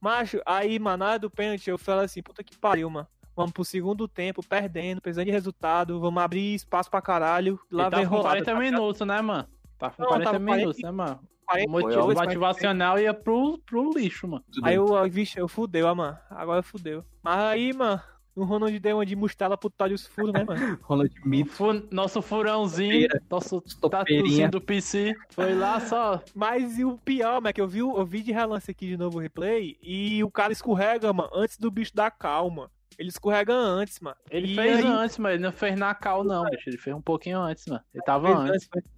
[0.01, 3.07] Macho, aí, mano, na hora do pênalti, eu falei assim, puta que pariu, mano.
[3.37, 7.61] Vamos pro segundo tempo, perdendo, precisando de resultado, vamos abrir espaço pra caralho.
[7.71, 8.43] Lá Ele vem tá com rolada.
[8.45, 9.47] 40 minutos, né, mano?
[9.79, 11.21] Tá com Não, 40 tava 40 minutos, né, mano?
[11.47, 12.25] 42, O 40.
[12.25, 14.43] motivacional ia pro, pro lixo, mano.
[14.63, 16.17] Aí eu, ó, vixe, eu fudeu, ó, mano.
[16.31, 17.05] Agora fudeu.
[17.23, 18.01] Mas aí, mano,
[18.35, 20.79] o Ronald deu uma de mostela pro Thales Furo, né, mano?
[20.83, 21.53] Ronald Mito.
[21.53, 26.21] Fu- Nosso furãozinho, nosso tatuzinho do PC, foi lá só.
[26.35, 28.87] Mas e o pior, mano, é que eu vi, o- eu vi de relance aqui
[28.89, 32.71] de novo o replay e o cara escorrega, mano, antes do bicho dar calma.
[32.99, 34.17] Ele escorrega antes, mano.
[34.31, 36.69] Ele E fez aí- antes, mas ele não fez na cal, não, bicho.
[36.71, 37.83] Ele fez um pouquinho antes, mano.
[37.95, 38.69] Ele tava Fez antes.
[38.75, 38.91] antes,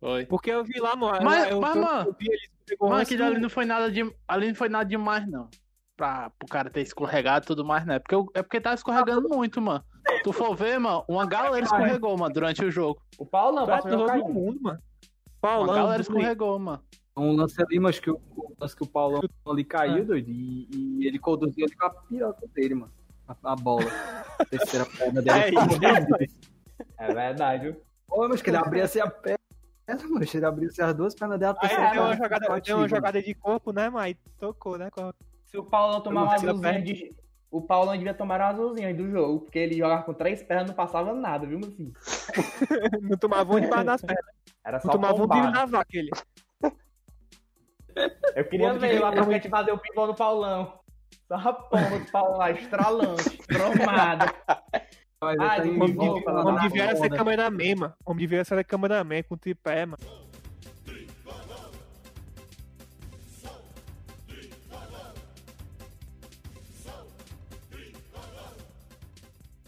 [0.00, 0.26] Foi.
[0.26, 1.18] Porque eu vi lá, mano.
[1.24, 4.00] Mas- eu, mas, eu, mano, eu vi ele Mano, aquilo ali não foi nada de.
[4.26, 5.48] Ali não foi nada demais, não.
[5.96, 7.98] Pra, pro cara ter escorregado e tudo mais, né?
[7.98, 9.84] Porque, eu- é porque tá escorregando muito, mano.
[10.24, 13.00] Tu for ver, mano, uma galera escorregou, mano, durante o jogo.
[13.18, 14.78] O Paulo não, Pra passou todo mundo, mano.
[14.78, 16.82] Uma Paulão, galera do- escorregou, mano.
[17.16, 20.68] Um lance ali, mas que o, o lance que o Paulão ali caiu, doido, e,
[20.72, 22.92] e ele conduziu ali com a piroca dele, mano.
[23.44, 23.84] A, a bola.
[24.38, 25.38] A terceira perna dele.
[25.38, 26.34] É isso.
[26.98, 27.82] É verdade, viu?
[28.08, 29.38] Pô, mas que ele abria assim a perna,
[30.08, 30.26] mano.
[30.26, 32.88] Se ele abrisse as duas pernas dela, Aí deu uma perna jogada, deu uma ativa,
[32.88, 34.90] jogada de corpo, né, mas tocou, né?
[34.90, 35.12] com-
[35.46, 36.82] Se o Paulo não tomar uma azulzinha perna.
[36.84, 37.14] de.
[37.50, 40.68] O Paulo não devia tomar uma azulzinha do jogo, porque ele jogava com três pernas
[40.68, 41.92] não passava nada, viu, meu filho?
[43.02, 44.24] Não tomava um debaixo das pernas.
[44.64, 46.10] Era só Não tomava um tiro na vaca, ele.
[48.34, 50.80] Eu queria ver lá pra gente fazer o pivô no Paulão.
[51.32, 54.34] Só a pomba do Paulão lá, estralante, tromada.
[55.22, 57.16] Mas Ah, de O homem o homem da devia ser foda.
[57.16, 57.94] cameraman, mano.
[58.04, 60.02] O homem devia ser cameraman com tripé, mano.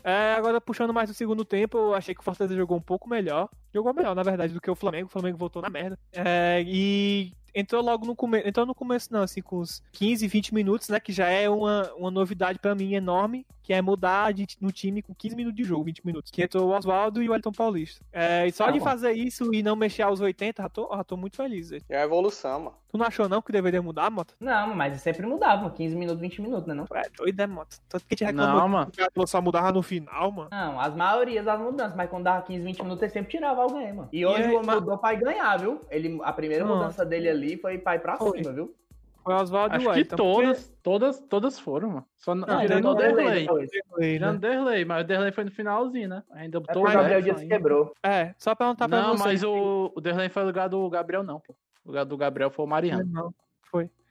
[0.03, 3.09] É, agora puxando mais do segundo tempo, eu achei que o Fortaleza jogou um pouco
[3.09, 3.49] melhor.
[3.75, 5.07] Jogou melhor, na verdade, do que o Flamengo.
[5.07, 5.99] O Flamengo voltou na merda.
[6.13, 8.47] É, e entrou logo no começo.
[8.47, 11.01] Entrou no começo, não, assim, com uns 15, 20 minutos, né?
[11.01, 15.03] Que já é uma, uma novidade pra mim enorme, que é mudar de, no time
[15.03, 16.31] com 15 minutos de jogo, 20 minutos.
[16.31, 18.05] Que entrou o Oswaldo e o Elton Paulista.
[18.13, 18.85] É, e só Tá de bom.
[18.85, 21.71] fazer isso e não mexer aos 80, já tô, já tô muito feliz.
[21.71, 21.83] velho.
[21.89, 22.77] É a evolução, mano.
[22.91, 24.37] Tu não achou não que deveria mudar, Moto?
[24.39, 26.75] Não, mas sempre mudava, 15 minutos, 20 minutos, né?
[26.75, 26.87] Não?
[26.95, 27.77] É doido, né, Moto?
[27.89, 28.93] Tanto que te reclamou Não, mano.
[28.93, 30.49] que só mudava no final, mano.
[30.53, 33.93] Não, as maiorias das mudanças, mas quando dava 15, 20 minutos, ele sempre tirava alguém,
[33.93, 34.09] mano.
[34.13, 35.81] E hoje E aí, mudou pra ir ganhar, viu?
[35.91, 36.77] Ele, a primeira Não.
[36.77, 38.39] mudança dele ali foi pra ir pra Foi.
[38.39, 38.75] cima, viu?
[39.23, 40.17] Foi Oswaldo e Acho o que Elton.
[40.17, 42.07] todas, todas, todas foram, mano.
[42.15, 43.41] Só não, Não, tirando não, o não, Derley.
[43.47, 43.71] depois.
[43.89, 46.23] porque- Tirando o Derley, mas o Derley foi no finalzinho, né?
[46.33, 47.55] Ainda É botou porque o o Gabriel Dias ainda.
[47.57, 47.93] quebrou.
[48.03, 49.25] É, só perguntar pra Não, vocês.
[49.25, 51.55] mas o, o Derley foi no lugar do Gabriel, não, pô.
[51.85, 53.05] O lugar do Gabriel foi o Mariano.
[53.11, 53.35] Não,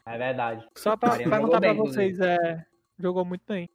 [0.05, 0.67] É verdade.
[0.75, 2.65] só pra perguntar pra vocês, é...
[2.99, 3.69] Jogou muito bem.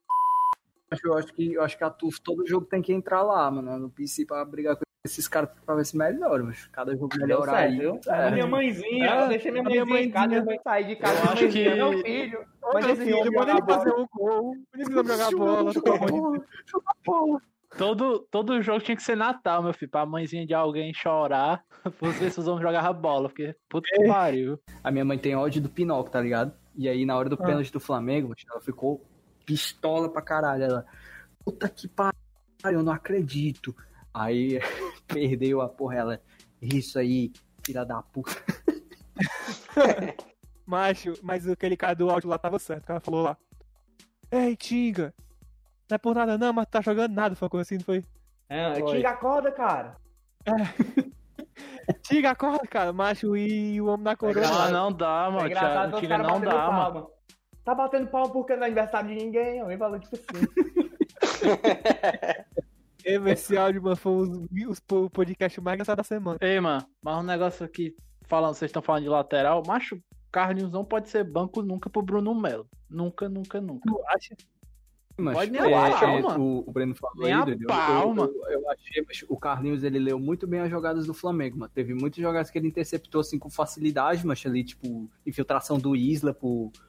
[1.04, 3.78] Eu acho que, eu acho que a TUF todo jogo tem que entrar lá, mano,
[3.78, 7.52] no PC pra brigar com esses caras pra ver se melhora, mas cada jogo melhorar
[7.52, 7.78] certo, aí.
[7.78, 8.00] viu?
[8.08, 8.30] É.
[8.30, 10.44] Minha mãezinha, É, eu deixei minha a minha mãezinha em casa, mãezinha.
[10.44, 11.14] minha mãe sair de casa.
[11.18, 14.02] Eu acho mãezinha, que- Meu filho, meu filho, manda jogar ele fazer bola.
[14.02, 14.54] um gol.
[14.74, 17.42] Ele jogar bola, Deus.
[17.76, 21.62] Todo, todo jogo tinha que ser Natal, meu filho, pra mãezinha de alguém chorar,
[22.32, 24.58] se os homens jogavam bola, porque puta que pariu.
[24.82, 26.52] A minha mãe tem ódio do Pinóquio, tá ligado?
[26.74, 27.44] E aí, na hora do Ah.
[27.44, 29.04] pênalti do Flamengo, ela ficou
[29.44, 30.62] pistola pra caralho.
[30.64, 30.86] Ela,
[31.44, 32.14] puta que pariu,
[32.64, 33.74] eu não acredito.
[34.18, 34.58] Aí,
[35.06, 36.20] perdeu a porra, ela,
[36.60, 37.32] isso aí,
[37.64, 38.32] filha da puta.
[40.66, 42.82] Macho, mas aquele cara do áudio lá tava certo.
[42.82, 43.36] O cara falou lá.
[44.30, 45.14] Ei, Tinga.
[45.88, 47.34] Não é por nada não, mas tu tá jogando nada.
[47.34, 48.04] Foi uma coisa assim, não foi?
[48.48, 48.96] É, Foi.
[48.96, 49.96] Tinga, acorda, cara.
[52.02, 52.92] Tinga, acorda, cara.
[52.92, 54.44] Macho e o homem da coroa.
[54.46, 55.48] Ah, não dá, É mano.
[55.48, 56.92] Tiga caras não dá, mano.
[56.92, 57.06] palma.
[57.64, 59.60] Tá batendo palma porque não é aniversário de ninguém.
[59.60, 60.46] Alguém falou tipo assim.
[63.30, 64.28] Esse áudio, mano, foi os,
[64.68, 66.38] os, o podcast mais engraçado da semana.
[66.40, 70.84] Ei, mano, mas um negócio aqui, falando, vocês estão falando de lateral, macho, Carlinhos não
[70.84, 72.66] pode ser banco nunca pro Bruno Melo.
[72.88, 73.88] Nunca, nunca, nunca.
[73.90, 74.36] Tu acha?
[75.20, 76.40] Mas, Pode nem é, a é, mano.
[76.40, 79.24] o, o Breno falou Nem aí, a doido, eu- pau, eu, eu, eu achei, mas
[79.28, 81.72] o Carlinhos, ele leu muito bem as jogadas do Flamengo, mano.
[81.74, 86.32] Teve muitas jogadas que ele interceptou, assim, com facilidade, mas ali, tipo, infiltração do Isla
[86.32, 86.82] pro, pro,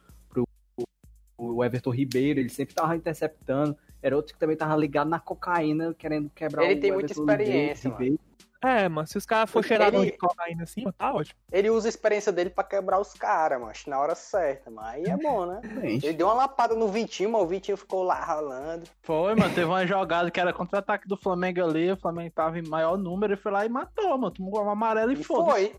[1.39, 3.77] pro Everton Ribeiro, ele sempre tava interceptando.
[4.01, 7.21] Era outro que também tava ligado na cocaína, querendo quebrar Ele o tem muita Everton
[7.21, 8.19] experiência, Ribeiro.
[8.61, 11.39] É, mano, se os caras for Ele- cheiradão de cocaína assim, mano, tá ótimo.
[11.49, 14.69] Ele usa a experiência dele pra quebrar os caras, mas na hora certa.
[14.69, 15.61] Mas aí é bom, né?
[15.81, 18.83] Ele deu uma lapada no Vitinho, mas o Vitinho ficou lá ralando.
[19.01, 22.67] Foi, mano, teve uma jogada que era contra-ataque do Flamengo ali, o Flamengo tava em
[22.67, 25.73] maior número, ele foi lá e matou, mano, tomou um amarelo e, E foda foi.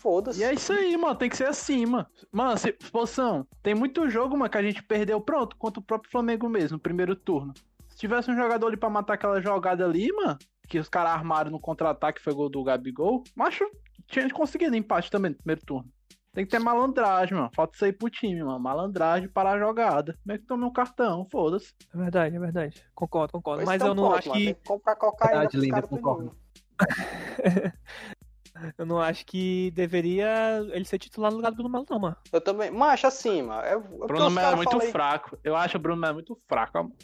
[0.00, 0.40] Foda-se.
[0.40, 2.06] E é isso aí, mano, tem que ser assim, mano.
[2.32, 6.10] Mano, se, Poção, tem muito jogo, mano, que a gente perdeu pronto contra o próprio
[6.10, 7.52] Flamengo mesmo, no primeiro turno.
[7.86, 11.50] Se tivesse um jogador ali pra matar aquela jogada ali, mano, que os caras armaram
[11.50, 13.70] no contra-ataque, foi gol do Gabigol, macho,
[14.06, 15.92] tinha conseguido empate também no primeiro turno.
[16.32, 17.50] Tem que ter malandragem, mano.
[17.54, 18.58] Falta isso aí pro time, mano.
[18.58, 20.16] Malandragem para a jogada.
[20.22, 21.26] Como é que tomei um cartão?
[21.30, 21.74] Foda-se.
[21.92, 22.86] É verdade, é verdade.
[22.94, 23.58] Concordo, concordo.
[23.58, 24.54] Pois Mas então eu não pronto, acho mano, que.
[24.64, 26.36] Comprar cocaína Verdade, linda, concordo.
[28.78, 32.16] Eu não acho que deveria ele ser titular no lugar do Bruno Melo, não, mano.
[32.32, 32.70] Eu também.
[32.70, 33.62] Macho, assim, mano.
[33.62, 35.38] É, é porque Bruno Melo é muito aí- fraco.
[35.42, 36.78] Eu acho o Bruno Melo muito fraco.
[36.84, 36.94] Muito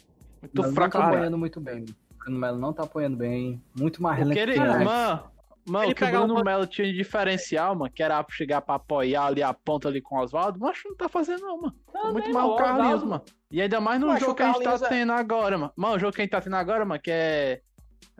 [0.53, 1.15] Não, não fraco, tá cara.
[1.15, 1.95] apoiando muito bem, mano.
[2.11, 3.61] O Bruno Melo não tá apoiando bem.
[3.77, 4.85] Muito mais relento ele, mano,
[5.65, 8.61] mano, Ele o que o Bruno uma- Melo tinha de diferencial, mano, que era chegar
[8.61, 11.75] pra apoiar ali a ponta ali com o Oswaldo, mas não tá fazendo não, mano.
[12.13, 13.21] Muito não, mais o Carlinhos, mano.
[13.49, 15.71] E ainda mais no Mas jogo o que a gente tá é- tendo agora, mano.
[15.75, 17.61] Mano, o jogo que a gente tá tendo agora, mano, que é,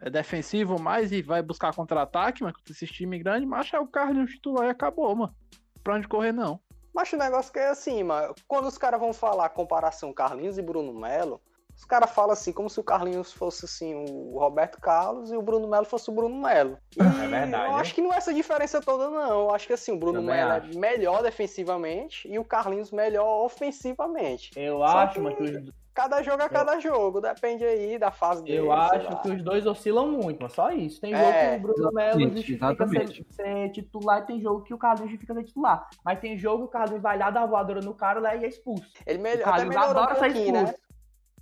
[0.02, 3.88] é defensivo mais e vai buscar contra-ataque, mano, contra esses times grandes, mas é o
[3.88, 5.36] Carlinhos titular e acabou, mano.
[5.84, 6.60] Pra onde correr, não.
[6.94, 8.34] Mas o negócio que é assim, mano.
[8.48, 11.40] Quando os caras vão falar comparação Carlinhos e Bruno Melo,
[11.76, 15.42] os caras falam assim, como se o Carlinhos fosse assim o Roberto Carlos e o
[15.44, 16.80] Bruno Melo fosse o Bruno Melo.
[16.98, 17.82] E É verdade, Eu né?
[17.82, 19.42] acho que não é essa diferença toda, não.
[19.42, 20.72] Eu acho que assim, o Bruno Também Melo acho.
[20.76, 24.52] é melhor defensivamente e o Carlinhos melhor ofensivamente.
[24.56, 28.12] Eu Só acho, que- mano, que os, Cada jogo é cada jogo, depende aí da
[28.12, 28.60] fase dele.
[28.60, 31.02] eu acho que os dois oscilam muito, mas só isso.
[31.02, 34.76] Tem jogo É, que o Bruno Melo justifica ser, ser titular e tem jogo que
[34.76, 35.90] o Carlinhos justifica ser titular.
[36.06, 38.48] Mas tem jogo que o Carlinhos vai lá dar voadora no cara lá e é
[38.48, 38.88] expulso.
[39.08, 40.28] Ele O melhor, até Carlinhos melhorou um ser né?
[40.28, 40.76] expulso.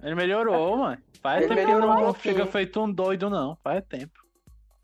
[0.02, 1.02] Ele melhorou, mano.
[1.22, 3.58] Faz Ele tempo que não, fica feito um doido, não.
[3.58, 4.25] Faz tempo.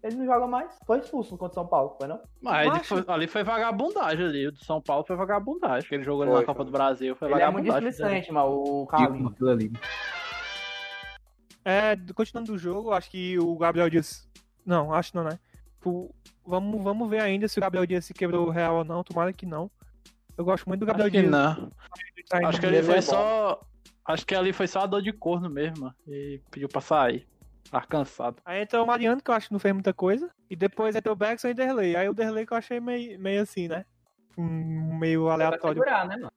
[0.03, 0.75] Ele não joga mais.
[0.87, 2.19] Foi expulso contra o São Paulo, foi não?
[2.41, 4.47] Mas ele foi- ali foi vagabundagem ali.
[4.47, 5.85] O do São Paulo foi vagabundagem.
[5.85, 6.65] Aquele jogo ali Foi, na Copa foi.
[6.65, 7.89] do Brasil foi Ele é muito vagabundagem.
[7.89, 8.49] displicente, mano,
[8.81, 9.31] o Carlinhos.
[9.33, 9.71] aquilo ali.
[11.63, 14.27] É, continuando do jogo, acho que o Gabriel Dias.
[14.65, 15.39] Não, acho não, né?
[15.75, 16.13] Tipo,
[16.45, 19.03] vamos, vamos ver ainda se o Gabriel Dias se quebrou real ou não.
[19.03, 19.69] Tomara que não.
[20.37, 21.31] Eu gosto muito do Gabriel Acho que Dias.
[21.31, 21.69] não.
[22.29, 22.77] Tá Acho que bem.
[22.77, 23.01] ali foi bom.
[23.01, 23.61] só.
[24.05, 25.81] Acho que ali foi só a dor de corno mesmo.
[25.85, 27.27] mano, E pediu pra sair.
[27.69, 28.37] Tá cansado.
[28.43, 30.29] Aí entrou o Mariano, que eu acho que não fez muita coisa.
[30.49, 31.95] E depois entrou o Bergson e o Derlei.
[31.95, 33.85] Aí o Derlei que eu achei meio, meio assim, né?
[34.37, 35.75] Um, meio Pra aleatório.
[35.81, 36.31] segurar, né, mano?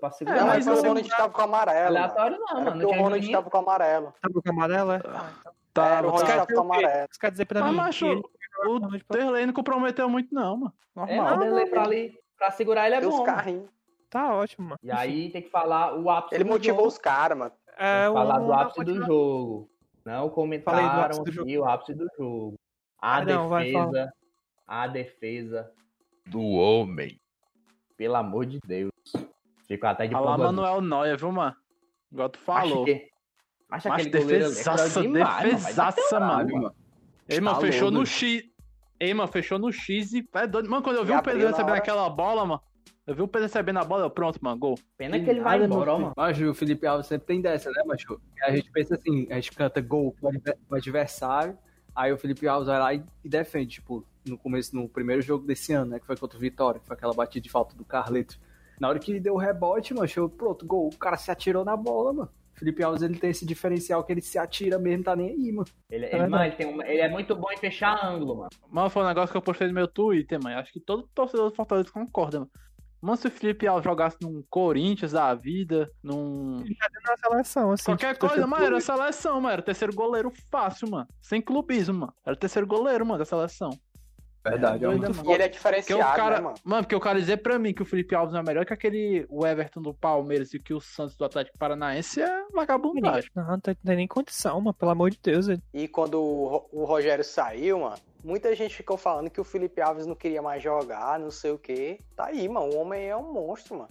[0.00, 0.40] Pra segurar.
[0.40, 1.86] Não, mas mas o Ronald tava com o amarelo.
[1.88, 2.70] Aleatório não, Era mano.
[2.72, 3.32] porque o Ronald ninguém.
[3.32, 4.14] tava com o amarelo.
[4.20, 4.96] Tá com amarelo, é?
[5.04, 5.52] Ah, então.
[5.72, 6.16] Tá, Era, o tá.
[6.16, 7.08] Ronald tava com o amarelo.
[7.10, 8.22] Isso quer dizer pra Mas, mim macho, que ele
[8.66, 10.72] O Derlei não comprometeu muito, não, mano.
[11.08, 11.30] É, Normal.
[11.36, 13.12] não, Derlei pra ali, pra segurar ele é os bom.
[13.12, 13.24] mano.
[13.26, 13.70] carrinhos.
[14.08, 14.78] tá ótimo, mano.
[14.82, 16.88] E aí tem que falar o ápice Ele do motivou jogo.
[16.88, 17.52] os caras, mano.
[17.78, 19.70] É, Tem que falar um- do ápice do jogo.
[20.10, 21.48] Não do comentaram ápice do jogo.
[21.48, 22.54] aqui o ápice do jogo.
[23.00, 24.12] A Ah, não, defesa.
[24.66, 25.70] A defesa
[26.26, 27.18] do homem.
[27.96, 28.90] Pelo amor de Deus.
[29.68, 31.54] Fico até de Olha lá, pomba- Manuel Noia, viu, mano?
[32.12, 32.82] Igual tu falou.
[32.82, 32.92] Acho que,
[33.70, 35.42] acho Mas aquele goleiro ali é defesaça, mano.
[35.42, 36.74] Defesaça, mano.
[37.28, 38.42] Ei, mano, Tá fechou no X.
[38.98, 40.28] Ei, mano, fechou no X e.
[40.34, 40.68] É doido.
[40.68, 41.78] Mano, quando eu vi E o Pedro abriu na recebendo hora.
[41.78, 42.62] aquela bola, mano.
[43.10, 44.78] Eu vi o Pedro recebendo a bola, eu, pronto, mano, gol.
[44.96, 46.12] Pena que ele vai embora, mano.
[46.16, 48.20] Mas o Felipe Alves sempre tem dessa, né, macho?
[48.44, 51.58] A gente pensa assim, a gente canta gol pro adver- pro adversário,
[51.92, 55.44] aí o Felipe Alves vai lá e, e defende, tipo, no começo, no primeiro jogo
[55.44, 57.84] desse ano, né, que foi contra o Vitória, que foi aquela batida de falta do
[57.84, 58.38] Carleto.
[58.78, 61.64] Na hora que ele deu o rebote, mano, eu, pronto, gol, o cara se atirou
[61.64, 62.30] na bola, mano.
[62.54, 65.50] O Felipe Alves, ele tem esse diferencial que ele se atira mesmo, tá nem aí,
[65.50, 65.66] mano.
[65.90, 68.50] Ele, ele, mano, ele, tem uma- ele é muito bom em fechar ângulo, mano.
[68.70, 70.58] Mano, foi um negócio que eu postei no meu Twitter, mano.
[70.58, 72.50] Acho que todo torcedor do Fortaleza concorda, mano.
[73.00, 76.60] Mano, se o Felipe jogasse num Corinthians da vida, num.
[76.60, 76.76] Ele
[77.06, 77.84] na seleção, assim.
[77.84, 79.52] Qualquer tipo, coisa, mano, era seleção, mano.
[79.54, 81.08] Era terceiro goleiro fácil, mano.
[81.20, 82.14] Sem clubismo, mano.
[82.24, 83.70] Era terceiro goleiro, mano, da seleção.
[84.42, 85.30] Verdade, é doido, muito mano.
[85.30, 86.36] E ele é Porque o diferenciado, cara.
[86.36, 86.56] né, mano?
[86.64, 88.72] Mano, porque o cara dizer pra mim que o Felipe Alves não é melhor que
[88.72, 93.28] aquele o Everton do Palmeiras e que o Santos do Atlético Paranaense é vagabundagem.
[93.36, 94.72] Não, não tem nem condição, mano.
[94.72, 95.46] Pelo amor de Deus.
[95.46, 95.62] velho.
[95.74, 99.80] E quando o, Ro- o Rogério saiu, mano, muita gente ficou falando que o Felipe
[99.82, 101.98] Alves não queria mais jogar, não sei o quê.
[102.16, 102.66] Tá aí, mano.
[102.74, 103.90] O homem é um monstro, mano.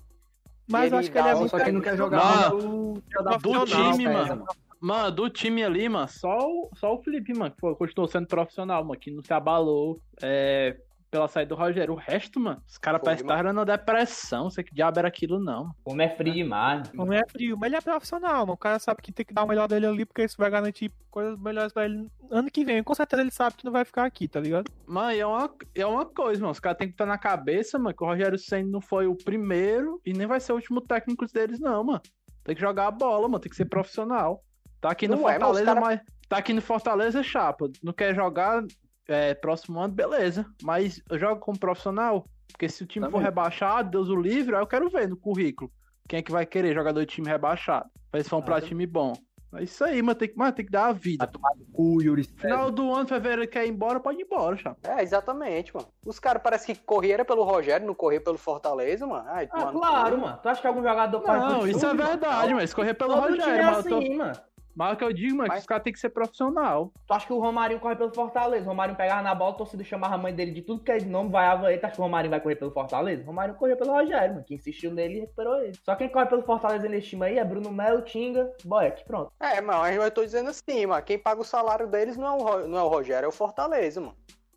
[0.67, 1.51] Mas ele eu acho que ele é um- muito.
[1.51, 4.45] Só que não quer jogar Mano, já dá do profissional, time, pesa, mano.
[4.79, 8.27] Mano, do time ali, mano, só o, só o Felipe, mano, que foi, continuou sendo
[8.27, 10.77] profissional, mano, que não se abalou é,
[11.09, 11.93] pela saída do Rogério.
[11.93, 14.43] O resto, mano, os caras parecem estavam na depressão.
[14.43, 15.71] Não sei que diabo era aquilo, não.
[15.83, 16.89] O homem é frio demais.
[16.95, 18.53] O homem é frio, mas ele é profissional, mano.
[18.53, 20.91] O cara sabe que tem que dar o melhor dele ali, porque isso vai garantir
[21.09, 22.83] coisas melhores pra ele ano que vem.
[22.83, 24.71] Com certeza ele sabe que não vai ficar aqui, tá ligado?
[24.87, 26.51] Mano, é uma, é uma coisa, mano.
[26.51, 29.15] Os caras têm que estar na cabeça, mano, que o Rogério Senna não foi o
[29.15, 32.01] primeiro e nem vai ser o último técnico deles, não, mano.
[32.43, 33.39] Tem que jogar a bola, mano.
[33.39, 34.43] Tem que ser profissional.
[34.81, 36.01] Tá aqui no Não é, Fortaleza, cara- mas.
[36.27, 37.69] Tá aqui no Fortaleza, chapa.
[37.83, 38.63] Não quer jogar
[39.07, 40.45] é, próximo ano, beleza.
[40.61, 42.25] Mas eu jogo como profissional.
[42.51, 45.71] Porque se o time for rebaixado, Deus o livre, aí eu quero ver no currículo.
[46.07, 47.89] Quem é que vai querer jogador de time rebaixado?
[48.11, 49.13] Pra eles vão pra time bom.
[49.55, 50.13] É isso aí, mano.
[50.17, 51.27] Tem que, mano, tem que dar a vida.
[51.57, 52.23] No cu, Yuri.
[52.23, 54.77] Final do ano, fevereiro, quer ir embora, pode ir embora, chapa.
[54.87, 55.87] É, exatamente, mano.
[56.05, 59.25] Os caras parecem que correram pelo Rogério, não correram pelo Fortaleza, mano.
[59.27, 60.21] Ai, Ah, claro, cu.
[60.21, 60.39] mano.
[60.41, 62.03] Tu acha que algum jogador faz Não, isso é mano?
[62.09, 64.33] verdade, mas escorrer pelo Todo time Rogério, é mas eu tô- assim, mano.
[64.79, 66.93] Mas o que eu digo, mano, é que Mas- os caras têm que ser profissional.
[67.05, 68.63] Tu acha que o Romarinho corre pelo Fortaleza?
[68.65, 70.97] O Romarinho pegava na bola, a torcida chamava a mãe dele de tudo que é
[70.97, 71.81] de nome, vaiava ele.
[71.81, 73.21] Tu acha que o Romarinho vai correr pelo Fortaleza?
[73.23, 74.45] O Romarinho correu pelo Rogério, mano.
[74.45, 75.73] Que insistiu nele e recuperou ele.
[75.83, 79.03] Só quem corre pelo Fortaleza nesse time aí é Bruno Melo, Tinga, Boeck.
[79.03, 79.33] Pronto.
[79.37, 81.03] É, mano, eu tô dizendo assim, mano.
[81.03, 83.99] Quem paga o salário deles não é o, não é o Rogério, é o Fortaleza,
[83.99, 84.15] mano.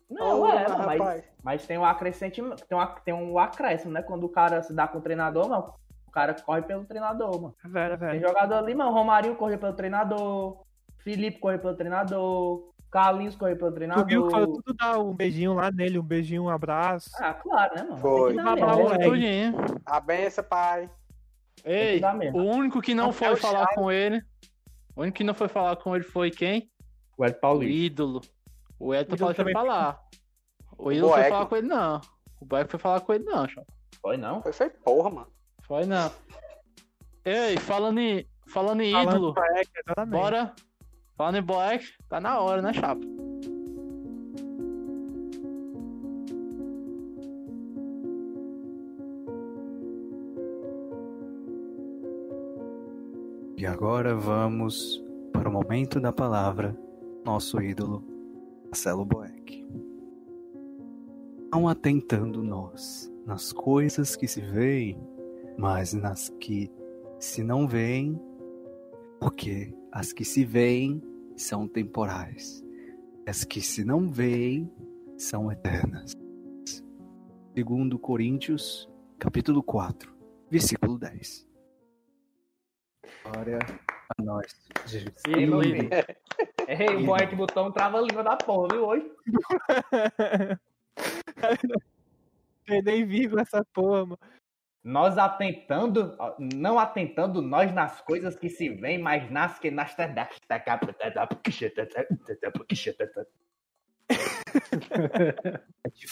[0.09, 1.23] Não, Ô, é, mas, rapaz.
[1.43, 4.01] mas tem um acrescente, tem, um, tem um acréscimo, né?
[4.03, 5.73] Quando o cara se dá com o treinador, mano,
[6.13, 7.55] cara corre pelo treinador, mano.
[7.63, 8.27] É velho, é Tem velho.
[8.27, 8.91] jogador ali, mano.
[8.91, 10.63] Romarinho correu pelo treinador.
[10.99, 12.71] Felipe correu pelo treinador.
[12.91, 14.05] Carlinhos correu pelo Tu treinador.
[14.05, 17.09] viu que foi tudo dar um beijinho lá nele, um beijinho, um abraço.
[17.19, 17.97] Ah, claro, né, mano?
[17.97, 18.35] Foi.
[18.35, 18.67] Tem que dar mesmo.
[18.67, 19.09] mas Foi moleque.
[19.09, 19.55] tudinho.
[19.85, 20.89] A benção, pai.
[21.63, 22.01] Tem Ei,
[22.33, 24.21] o único que não Até foi o falar com ele.
[24.95, 26.69] O único que não foi falar com ele foi quem?
[27.17, 27.73] O Ed O Paulista.
[27.73, 28.21] ídolo.
[28.79, 29.99] O O falou que foi falar.
[30.77, 32.01] O O ídolo foi falar com ele, não.
[32.39, 33.67] O Boeck foi falar com ele, não, chapa.
[34.01, 34.41] Foi, não?
[34.43, 35.32] Foi, foi porra, mano.
[35.63, 36.11] Foi não.
[37.25, 40.11] Ei, falando em, falando em Falando ídolo, pra Eck, exatamente.
[40.11, 40.53] bora.
[41.15, 43.01] Falando em Boeck, tá na hora, né, chapa?
[53.55, 55.01] E agora vamos
[55.31, 56.75] para o momento da palavra,
[57.23, 58.03] nosso ídolo,
[58.65, 59.65] Marcelo Boeck.
[61.53, 64.97] Não atentando nós nas coisas que se veem,
[65.57, 66.71] mas nas que
[67.19, 68.19] se não veem,
[69.19, 71.01] porque as que se veem
[71.35, 72.63] são temporais,
[73.27, 74.71] as que se não veem
[75.17, 76.13] são eternas.
[77.55, 78.89] Segundo Coríntios,
[79.19, 80.13] capítulo 4,
[80.49, 81.47] versículo 10.
[83.23, 83.59] Glória
[84.17, 84.53] a nós,
[84.85, 85.13] Jesus.
[85.27, 85.61] Ei, filho.
[86.67, 89.11] Ei, o boy que botou um trava-língua da porra, viu, hoje?
[92.65, 94.19] Tem nem vírgula essa porra, mano.
[94.83, 99.95] Nós atentando, não atentando nós nas coisas que se veem, mas nas que nas
[105.93, 106.07] Te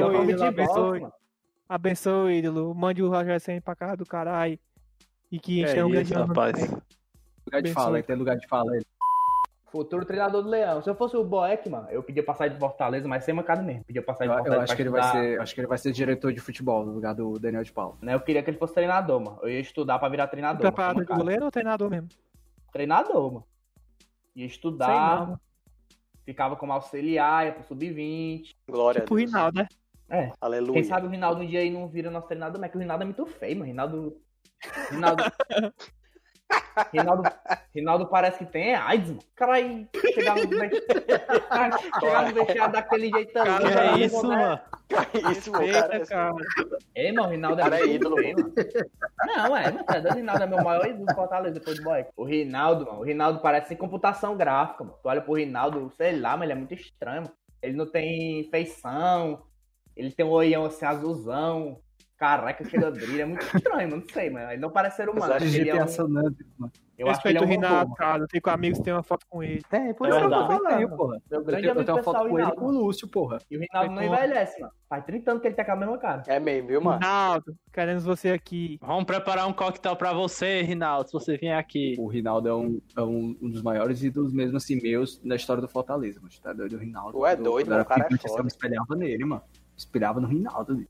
[0.00, 1.06] é um ídolo, abençoe.
[1.68, 2.74] Abençoe, ídolo.
[2.74, 4.58] Mande o Roger Sen pra casa do caralho.
[5.30, 6.70] E que a gente É um grande rapaz.
[7.46, 8.82] Lugar de fala, tem lugar de fala aí.
[9.74, 10.80] Futuro treinador do Leão.
[10.80, 13.82] Se eu fosse o Boeck, mano, eu pedia passar de Fortaleza, mas sem mancada mesmo.
[13.82, 14.54] Pedia passar de Fortaleza.
[14.54, 16.92] eu acho que ele vai ser, acho que ele vai ser diretor de futebol no
[16.92, 17.96] lugar do Daniel de Paula.
[18.00, 18.14] Né?
[18.14, 19.40] Eu queria que ele fosse treinador, mano.
[19.42, 20.60] Eu ia estudar pra virar treinador.
[20.62, 22.08] sem Preparador de goleiro ou treinador mesmo?
[22.70, 23.46] Treinador, mano.
[24.36, 25.40] Ia Sei estudar, não, mano.
[26.24, 28.54] ficava como auxiliar, ia pro sub-20.
[28.70, 29.16] Glória Tipo o.
[29.16, 29.66] Rinaldo, né?
[30.08, 30.30] É.
[30.40, 30.74] Aleluia.
[30.74, 32.80] Quem sabe o Rinaldo um dia aí não vira nosso treinador, mas é que o
[32.80, 33.66] Rinaldo é muito feio, mano.
[33.66, 34.16] Rinaldo.
[34.92, 35.24] Rinaldo.
[36.92, 37.22] Rinaldo,
[37.72, 39.20] Rinaldo parece que tem AIDS, mano.
[39.22, 43.48] O cara aí chegar no vestiário, chegar no vestiário daquele jeito ali.
[43.64, 44.60] Cara, é isso, vou- mano?
[45.30, 46.06] Isso, mano, Eita, cara.
[46.06, 46.34] cara.
[46.94, 48.52] Ei, mano, o Rinaldo é Cara, é muito ídolo, feio, mano.
[49.24, 51.84] Não, é, não, tá doido, o Rinaldo é meu maior ídolo do Fortaleza depois do
[51.84, 52.04] boy.
[52.16, 54.98] O Rinaldo, mano, o Rinaldo parece sem computação gráfica, mano.
[55.00, 57.34] Tu olha pro Rinaldo, sei lá, mas ele é muito estranho, mano.
[57.62, 59.42] Ele não tem feição,
[59.96, 61.80] ele tem um olhão assim azulzão,
[62.18, 64.50] careca chega brilho, é muito estranho, mano, não sei, mano.
[64.50, 65.20] Ele não parece ser humano.
[65.28, 66.72] Mas acho que ele é um- San Andreas, mano.
[66.96, 67.96] Eu acho que ele Respeito é o um robô, Rinaldo, mano.
[67.96, 68.22] cara.
[68.22, 69.60] Eu tenho com amigos que tem uma foto com ele.
[69.68, 71.20] Tem, por É isso que eu tô falando, porra.
[71.28, 72.70] Meu Eu grande tenho, eu amigo tenho uma foto pessoal, com ele e com o
[72.70, 73.38] Lúcio, porra.
[73.50, 74.72] E o Rinaldo não envelhece, mano.
[74.88, 76.22] Faz 30 anos que ele tá com a mesma cara.
[76.28, 77.00] É mesmo, viu, mano?
[77.00, 78.78] Rinaldo, queremos você aqui.
[78.80, 81.96] Vamos preparar um coquetel pra você, Rinaldo, se você vier aqui.
[81.98, 85.60] O Rinaldo é um, é um, um dos maiores ídolos mesmo assim meus na história
[85.60, 86.32] do Fortaleza, mano.
[86.40, 87.10] Tá doido o Rinaldo.
[87.18, 88.38] Tu é Eu- doido, eu era mano, o cara é foda.
[88.38, 89.42] Eu me espelhava nele, mano.
[89.76, 90.86] Inspirava no Rinaldo.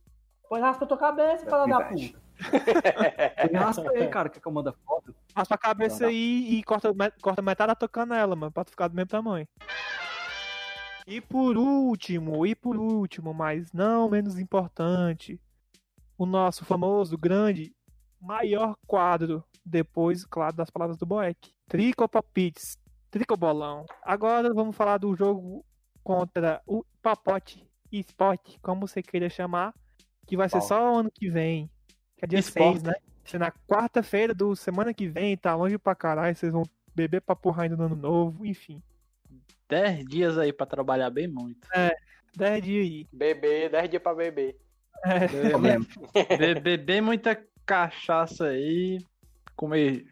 [0.54, 2.22] Pois raspa tua cabeça, fala da puta.
[3.58, 5.12] Raspa aí, cara, quer que eu manda foto?
[5.34, 6.06] Raspa a cabeça Não dá.
[6.06, 9.48] aí e corta, corta metade da tua canela, mano, pra tu ficar do mesmo tamanho.
[11.08, 15.40] E por último, e por último, mas não menos importante,
[16.16, 17.74] o nosso famoso, grande,
[18.20, 21.52] maior quadro, depois, claro, das palavras do Boeck.
[21.66, 22.78] Tricopalpites,
[23.10, 23.86] Tricobolão.
[24.04, 25.66] Agora vamos falar do jogo
[26.04, 29.74] contra o Papote Esporte, como você queira chamar,
[30.26, 31.68] que vai ser só o ano que vem,
[32.16, 32.80] que é dia Esporte.
[32.80, 32.94] 6, né?
[33.24, 36.62] Se na quarta-feira do semana que vem, tá longe pra caralho, vocês vão
[36.94, 38.82] beber pra porra ainda no ano novo, enfim.
[39.68, 41.66] 10 dias aí pra trabalhar bem muito.
[42.36, 43.06] 10 dias aí.
[43.12, 44.56] Bebê, 10 dias pra beber.
[45.04, 45.86] É, Problema.
[46.38, 48.98] Be- Beber muita cachaça aí.
[49.56, 50.04] Comer.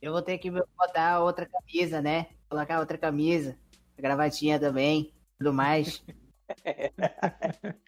[0.00, 2.26] Eu vou ter que botar outra camisa, né?
[2.48, 3.56] Colocar outra camisa.
[3.98, 5.12] Gravatinha também.
[5.38, 6.02] Tudo mais.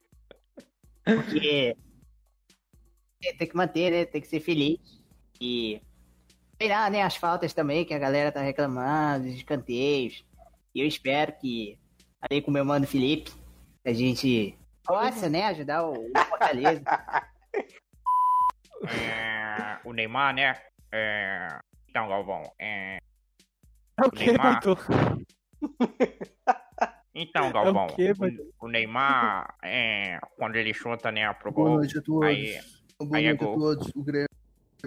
[1.04, 1.76] Porque.
[3.24, 4.04] é, Tem que manter, né?
[4.04, 4.78] Tem que ser feliz.
[5.40, 5.80] E.
[6.60, 7.02] Sei lá, né?
[7.02, 10.24] As faltas também, que a galera tá reclamando, os escanteios.
[10.74, 11.78] E eu espero que,
[12.20, 13.32] ali com o meu mano Felipe,
[13.84, 15.46] a gente possa, né?
[15.46, 16.82] Ajudar o o Fortaleza.
[18.82, 20.58] É, o Neymar, né?
[20.90, 21.48] É,
[21.86, 22.98] então, Galvão, é,
[24.02, 24.62] o que, Neymar.
[27.22, 28.12] Então, Galvão, quê,
[28.58, 32.28] o, o Neymar, é, quando ele chuta, né, pro Boa gol, noite a todos.
[32.28, 32.58] aí,
[32.98, 33.58] Boa aí é noite a gol.
[33.58, 33.88] todos.
[33.94, 34.28] O Grêmio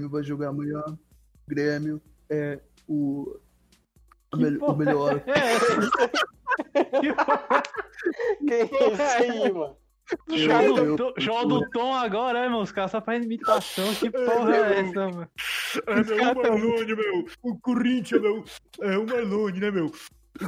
[0.09, 0.81] vai jogar amanhã.
[0.87, 0.97] O
[1.47, 3.37] Grêmio é o,
[4.31, 5.21] a mel- o melhor.
[8.45, 9.77] Que isso aí, mano?
[10.29, 12.61] Eu- do, Tom agora, é, mano?
[12.61, 13.93] Os caras só fazem imitação.
[13.95, 15.29] Que porra é essa, mano?
[15.87, 17.25] É, meu, o Marlone, meu.
[17.41, 18.43] O Corinthians, meu.
[18.81, 19.91] É o Marlone, né, meu?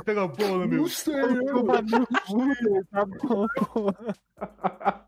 [0.04, 0.82] Pegar a bola, meu.
[0.82, 5.06] Não sei, cu, Tá bom, porra.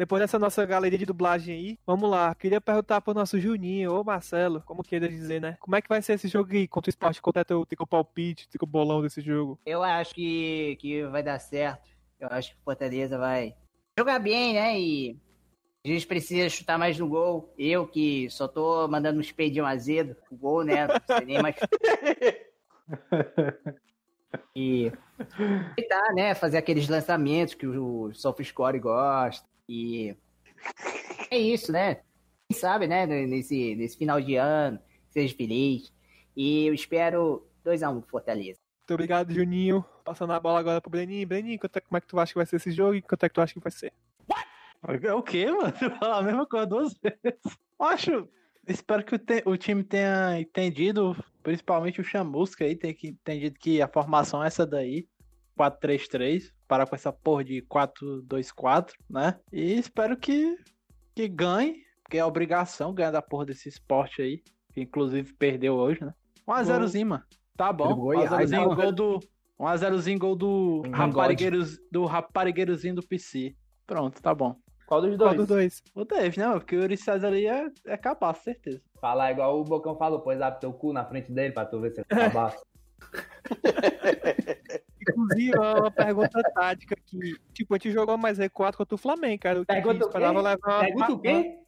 [0.00, 2.34] Depois dessa nossa galeria de dublagem aí, vamos lá.
[2.34, 5.58] Queria perguntar pro nosso Juninho ou Marcelo, como queira dizer, né?
[5.60, 7.20] Como é que vai ser esse jogo aí contra o esporte?
[7.20, 9.60] Contra o teu palpite, teu bolão desse jogo?
[9.66, 11.90] Eu acho que, que vai dar certo.
[12.18, 13.54] Eu acho que o Fortaleza vai
[13.98, 14.80] jogar bem, né?
[14.80, 15.18] E
[15.84, 17.54] a gente precisa chutar mais no gol.
[17.58, 20.86] Eu que só tô mandando um espedinho azedo o gol, né?
[20.86, 21.56] Não sei nem mais.
[24.54, 24.92] E
[25.76, 26.34] tentar, né?
[26.34, 29.46] Fazer aqueles lançamentos que o SofaScore gosta.
[29.68, 30.16] E
[31.30, 31.96] é isso, né?
[32.48, 33.06] Quem sabe, né?
[33.06, 34.78] Nesse, nesse final de ano,
[35.08, 35.92] seja feliz.
[36.36, 38.60] E eu espero 2x1 pro Fortaleza.
[38.80, 39.84] Muito obrigado, Juninho.
[40.04, 41.26] Passando a bola agora pro Breninho.
[41.26, 43.24] Breninho, quanto é- como é que tu acha que vai ser esse jogo e quanto
[43.24, 43.92] é que tu acha que vai ser?
[45.02, 45.72] É o quê, mano?
[45.76, 47.58] Você fala a mesma coisa duas vezes.
[47.78, 48.28] Acho.
[48.66, 53.58] Espero que o, te- o time tenha entendido, principalmente o Chamusca aí, tenha que- entendido
[53.58, 55.06] que a formação é essa daí.
[55.58, 59.38] 4-3-3, parar com essa porra de 4-2-4, né?
[59.52, 60.56] E espero que,
[61.14, 64.42] que ganhe, porque é obrigação ganhar da porra desse esporte aí,
[64.72, 66.14] que inclusive perdeu hoje, né?
[66.48, 67.24] 1x0zinho, mano.
[67.56, 67.88] Tá bom.
[67.88, 68.74] Pelo Goiás, 1x0zinho né?
[68.74, 69.20] gol do.
[69.58, 70.96] 1x0zinho gol do Engode.
[70.96, 73.54] raparigueiros, do raparigueirozinho do PC.
[73.86, 74.56] Pronto, tá bom.
[74.90, 75.36] Qual dos Qual dois?
[75.36, 75.82] dos dois?
[75.94, 76.48] O Dave, né?
[76.48, 76.60] mano?
[76.60, 78.82] Porque o Yuri César ali é, é cabaço, certeza.
[79.00, 81.92] Falar igual o Bocão falou, pôs abre teu cu na frente dele pra tu ver
[81.92, 82.58] se ele tá baixo.
[85.00, 89.40] Inclusive, é uma pergunta tática que, tipo, a gente jogou mais R4 contra o Flamengo,
[89.40, 89.60] cara.
[89.60, 90.04] O que Pergunta o quê?
[90.06, 90.80] esperava levar.
[90.80, 91.58] Pergunta o quê?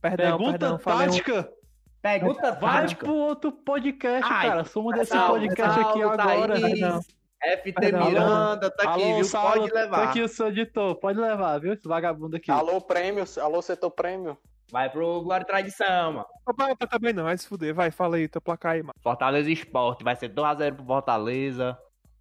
[0.00, 1.52] Perdão, Pergunta perdão, falei um- tática.
[2.00, 3.04] Pergunta Vai tática.
[3.04, 4.64] pro outro podcast, Ai, cara.
[4.64, 6.60] Suma desse salve, podcast aqui salve, agora.
[6.60, 6.78] Thaís.
[6.80, 7.00] Perdão.
[7.42, 8.06] FT Perdão.
[8.06, 9.24] Miranda, tá aqui, Alô, viu?
[9.24, 10.08] Saulo, Pode Tá levar.
[10.08, 10.94] aqui o seu editor.
[10.96, 11.72] Pode levar, viu?
[11.72, 12.50] Esse vagabundo aqui.
[12.50, 13.24] Alô, prêmio.
[13.40, 14.36] Alô, setor prêmio.
[14.70, 16.26] Vai pro Glória e Tradição, mano.
[16.46, 17.74] Opa, opa, também não, vai se fuder.
[17.74, 18.94] Vai, fala aí, teu placar aí, mano.
[19.00, 21.78] Fortaleza Esporte, vai ser 2x0 pro Fortaleza.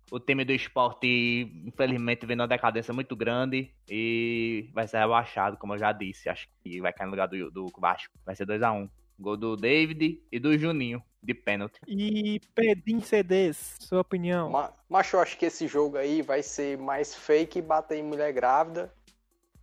[0.10, 5.74] O time do esporte, infelizmente, vem numa decadência muito grande e vai ser rebaixado, como
[5.74, 6.30] eu já disse.
[6.30, 8.14] Acho que vai cair no lugar do, do Vasco.
[8.26, 8.90] Vai ser 2x1.
[9.20, 11.80] Gol do David e do Juninho, de pênalti.
[11.88, 14.50] E Pedrinho CDs, sua opinião.
[14.50, 18.04] Ma- Mas eu acho que esse jogo aí vai ser mais fake e bater em
[18.04, 18.92] mulher grávida.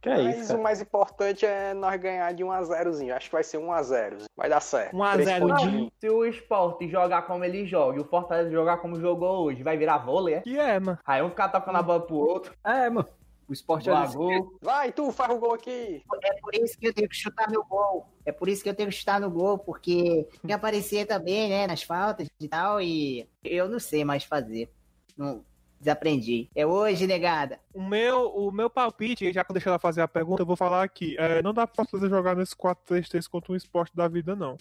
[0.03, 3.15] Que é Mas isso, o mais importante é nós ganhar de 1x0zinho.
[3.17, 4.25] Acho que vai ser 1x0.
[4.37, 4.95] Vai dar certo.
[4.95, 5.93] 1 a Três 0 pontinhos.
[5.99, 9.79] Se o esporte jogar como ele joga e o Fortaleza jogar como jogou hoje, vai
[9.79, 10.41] virar vôlei, é?
[10.43, 10.99] Que é, mano.
[11.07, 12.53] Aí um ficar tocando a bola pro outro.
[12.63, 13.09] É, mano.
[13.49, 14.17] O esporte é jeito.
[14.17, 14.59] Gol.
[14.63, 16.03] Vai, tu, faz o gol aqui.
[16.23, 18.07] É por isso que eu tenho que chutar no gol.
[18.25, 21.51] É por isso que eu tenho que chutar no gol, porque tem que aparecer também,
[21.51, 24.71] né, nas faltas e tal, e eu não sei mais fazer.
[25.17, 25.45] Não,
[25.79, 26.49] desaprendi.
[26.55, 27.61] É hoje, negada.
[27.73, 30.57] O meu, o meu palpite, já que eu deixei ela fazer a pergunta, eu vou
[30.57, 31.15] falar aqui.
[31.19, 34.57] É, não dá pra fazer jogar nesse 4-3-3 contra um esporte da vida, não.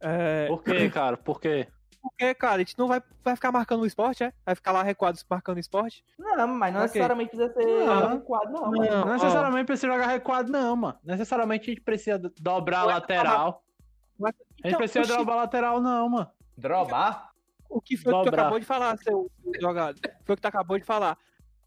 [0.00, 1.16] É, Por quê, cara?
[1.16, 1.68] Por quê?
[2.00, 4.32] Porque, cara, a gente não vai, vai ficar marcando o esporte, é?
[4.44, 6.04] Vai ficar lá recuado marcando o esporte?
[6.18, 6.88] Não, mas não Ok.
[7.00, 7.92] necessariamente precisa ser Não.
[8.10, 8.62] adequado, não.
[8.62, 8.90] Não, mano.
[8.90, 9.12] Não ó.
[9.14, 10.98] necessariamente precisa jogar recuado, não, mano.
[11.04, 13.64] Necessariamente a gente precisa do- dobrar a lateral.
[14.18, 16.30] Mas- A gente então, precisa oxi, dobrar a lateral, não, mano.
[16.56, 17.30] Drobar?
[17.68, 18.42] O que foi que tu dobrar.
[18.42, 19.98] acabou de falar, seu seu jogado?
[20.24, 21.16] Foi o que tu acabou de falar.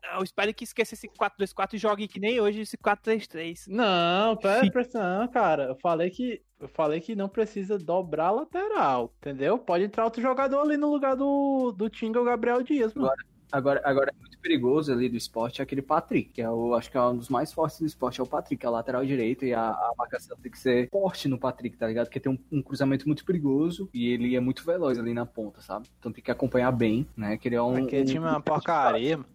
[0.03, 3.65] Não, espero que esqueça esse 4-2-4 e jogue que nem hoje esse 4-3-3.
[3.67, 4.61] Não, pera,
[4.93, 5.63] não, cara.
[5.63, 9.57] Eu falei que eu falei que não precisa dobrar a lateral, entendeu?
[9.57, 13.11] Pode entrar outro jogador ali no lugar do do Tinga ou Gabriel Dias, mano.
[13.51, 16.97] Agora, agora é muito perigoso ali do esporte aquele Patrick, que é o, acho que
[16.97, 19.53] é um dos mais fortes do esporte, é o Patrick, é a lateral direita, e
[19.53, 22.07] a, a marcação tem que ser forte no Patrick, tá ligado?
[22.07, 25.61] Porque tem um, um cruzamento muito perigoso e ele é muito veloz ali na ponta,
[25.61, 25.87] sabe?
[25.99, 27.37] Então tem que acompanhar bem, né?
[27.37, 27.85] Que ele é um.
[27.85, 29.29] Aquele um- time é uma porcaria, mano.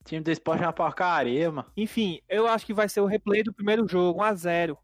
[0.00, 1.68] O time do esporte é uma porcaria, mano.
[1.76, 4.76] Enfim, eu acho que vai ser o replay do primeiro jogo, 1x0.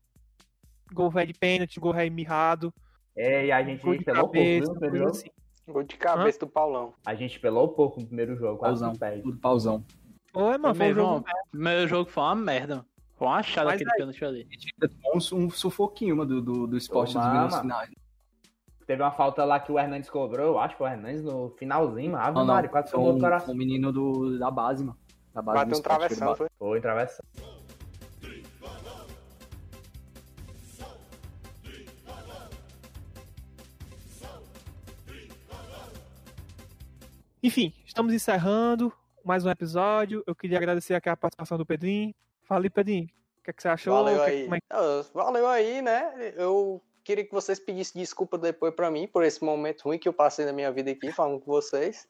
[0.92, 2.72] Gol velho de pênalti, gol mirrado,
[3.16, 5.30] É, e a gente gol de pelou pouco cabeça, viu, no primeiro coisa jogo.
[5.36, 5.72] assim.
[5.72, 6.94] Gol de cabeça do Paulão.
[7.06, 9.22] A gente pelou pouco no primeiro jogo, quase Pauzão, que perde.
[9.22, 9.84] tudo pauzão.
[10.32, 12.86] Foi, mano, foi um jogo meu jogo foi uma merda, mano.
[13.16, 14.46] Foi uma achada Mas aquele aí- pênalti ali.
[14.48, 17.56] A gente ainda tomou um, um sufoquinho mano, do, do, do esporte nos Toma, minutos
[17.56, 17.62] mano.
[17.68, 17.90] finais.
[18.86, 21.50] Teve uma falta lá que o Hernandes cobrou, eu acho que foi o Hernandes no
[21.50, 22.24] finalzinho, mano.
[22.24, 23.38] Ave Não, não, Maria, quase foi tomou o um, cara.
[23.38, 24.98] foi um menino do, da base, mano.
[25.32, 26.48] Da base do Bateu um travessão, foi?
[26.58, 27.22] Foi, travessa.
[37.42, 38.92] Enfim, estamos encerrando
[39.24, 40.22] mais um episódio.
[40.26, 42.14] Eu queria agradecer aqui a participação do Pedrinho.
[42.42, 43.08] Fala aí, Pedrinho.
[43.38, 43.94] O que, é que você achou?
[43.94, 44.42] Valeu é aí.
[44.44, 46.32] como é que- Valeu aí, né?
[46.36, 50.12] Eu queria que vocês pedissem desculpa depois pra mim por esse momento ruim que eu
[50.12, 52.06] passei na minha vida aqui falando com vocês.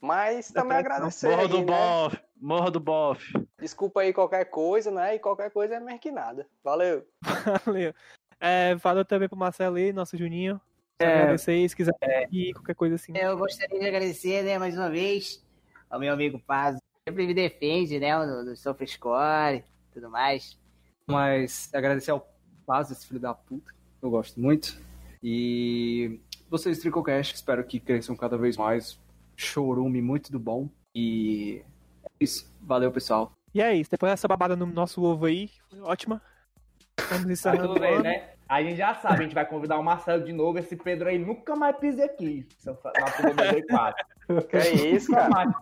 [0.00, 1.64] Mas também agradecer Morro do né?
[1.64, 2.20] bofe.
[2.36, 3.32] Morro do bofe.
[3.58, 5.14] Desculpa aí qualquer coisa, né?
[5.14, 6.46] E qualquer coisa é mais que nada.
[6.62, 7.06] Valeu.
[7.64, 7.94] Valeu.
[8.40, 10.60] É, valeu também pro Marcelo aí, nosso Juninho.
[10.98, 11.22] É.
[11.22, 11.92] agradecer se quiser
[12.30, 13.12] ir, qualquer coisa assim.
[13.16, 15.44] Eu gostaria de agradecer, né, mais uma vez,
[15.90, 16.76] ao meu amigo Paz.
[17.08, 20.58] Sempre me defende, né, no, no SofaScore e tudo mais.
[21.06, 22.26] Mas agradecer ao
[22.66, 23.72] Paz, esse filho da puta.
[24.00, 24.80] Eu gosto muito.
[25.22, 28.98] E vocês, Tricocast, espero que cresçam cada vez mais.
[29.36, 30.68] Chorume muito do bom.
[30.94, 31.62] E
[32.04, 32.50] é isso.
[32.62, 33.32] Valeu, pessoal.
[33.52, 36.20] E é isso, depois dessa babada no nosso ovo aí, foi ótima.
[37.08, 38.33] Vamos Tá encerrando tudo bem, né?
[38.48, 40.58] A gente já sabe, a gente vai convidar o Marcelo de novo.
[40.58, 42.46] Esse Pedro aí nunca mais pise aqui.
[42.64, 44.06] Na do 94.
[44.48, 45.28] Que é isso, cara?
[45.30, 45.52] mais.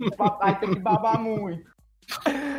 [0.00, 1.70] O papai tem que babar muito.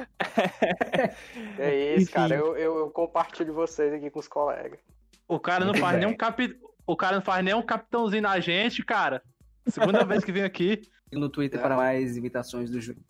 [1.57, 2.13] É isso, Enfim.
[2.13, 2.35] cara.
[2.35, 4.79] Eu, eu, eu compartilho vocês aqui com os colegas.
[5.27, 6.59] O cara não faz nem um capi...
[6.85, 9.21] O cara não faz nem um capitãozinho na gente, cara.
[9.67, 10.81] Segunda vez que vem aqui.
[11.11, 13.03] No Twitter para mais imitações do Júnior.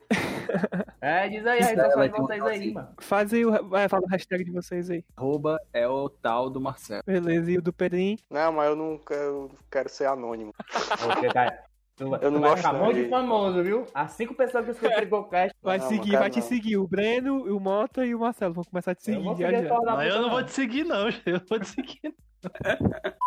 [1.01, 2.89] É, diz aí a rede social vai de vocês aí, mano.
[2.99, 5.03] Faz aí o, vai, fala o hashtag de vocês aí.
[5.15, 7.03] Arroba é o tal do Marcelo.
[7.05, 8.17] Beleza, e o do Pedrinho.
[8.29, 10.53] Não, mas eu não quero, quero ser anônimo.
[11.01, 11.63] Porque, cara,
[11.95, 13.09] tu, vai- Eu não tu vai gosto ficar não, muito gente.
[13.09, 13.85] famoso, viu?
[13.93, 15.55] As cinco pessoas que escutam o Tricocast.
[15.61, 16.47] Vai Não, seguir, não vai quero te não.
[16.47, 16.77] seguir.
[16.77, 19.51] O Breno, o Mota e o Marcelo vão começar a te Eu seguir vou já
[19.51, 19.81] já.
[19.95, 21.07] Mas eu não vou te seguir, não.
[21.25, 22.15] Eu vou te seguir.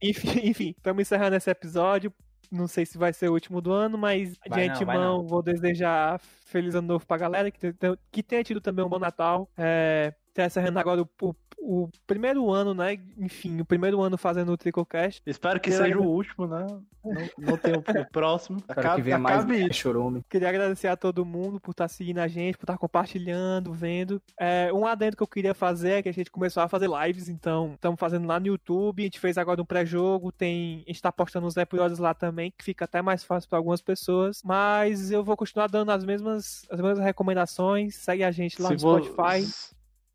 [0.00, 2.12] Enfim, enfim, estamos encerrando esse episódio.
[2.50, 5.18] Não sei se vai ser o último do ano, mas de Vai não, vai antemão
[5.18, 5.26] não.
[5.26, 7.74] vou desejar feliz ano novo pra galera, que, te-
[8.10, 9.50] que tenha tido também um bom Natal.
[9.56, 12.98] É, tá encerrando agora o, o- o primeiro ano, né?
[13.18, 15.20] Enfim, o primeiro ano fazendo o Tricocast.
[15.26, 16.66] Espero que Queria seja o agra- último, né?
[17.04, 18.58] Não, não tem o, o próximo.
[18.58, 19.44] Espero Acabe, que venha mais
[19.76, 20.22] chorume.
[20.28, 24.20] Queria agradecer a todo mundo por estar seguindo a gente, por estar compartilhando, vendo.
[24.38, 27.28] É, um adendo que eu queria fazer é que a gente começou a fazer lives,
[27.28, 29.02] então estamos fazendo lá no YouTube.
[29.02, 32.52] A gente fez agora um pré-jogo, tem, a gente tá postando os episódios lá também,
[32.56, 34.42] que fica até mais fácil para algumas pessoas.
[34.44, 37.94] Mas eu vou continuar dando as mesmas, as mesmas recomendações.
[37.96, 39.68] Segue a gente lá Se no vo- Spotify.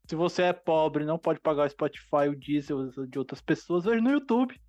[0.06, 4.02] Se você é pobre, não pode pagar o Spotify, o Diesel de outras pessoas, veja
[4.02, 4.60] no YouTube.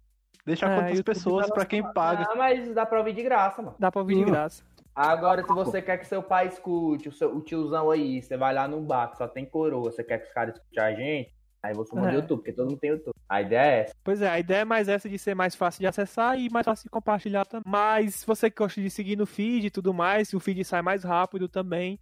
[0.46, 2.26] Deixa É, a conta das YouTube pessoas pra quem paga.
[2.30, 3.76] Ah, mas dá pra ouvir de graça, mano.
[3.78, 4.26] Dá pra ouvir de Hum.
[4.26, 4.62] graça.
[4.94, 8.54] Agora, se você quer que seu pai escute, o, seu, o tiozão aí, você vai
[8.54, 11.34] lá no bar que só tem coroa, você quer que os caras escutem a gente,
[11.60, 12.12] aí você manda É.
[12.12, 13.14] no YouTube, porque todo mundo tem YouTube.
[13.28, 13.94] A ideia é essa.
[14.04, 16.64] Pois é, a ideia é mais essa de ser mais fácil de acessar e mais
[16.64, 17.64] fácil de compartilhar também.
[17.66, 21.02] Mas se você gosta de seguir no feed e tudo mais, o feed sai mais
[21.02, 21.98] rápido também.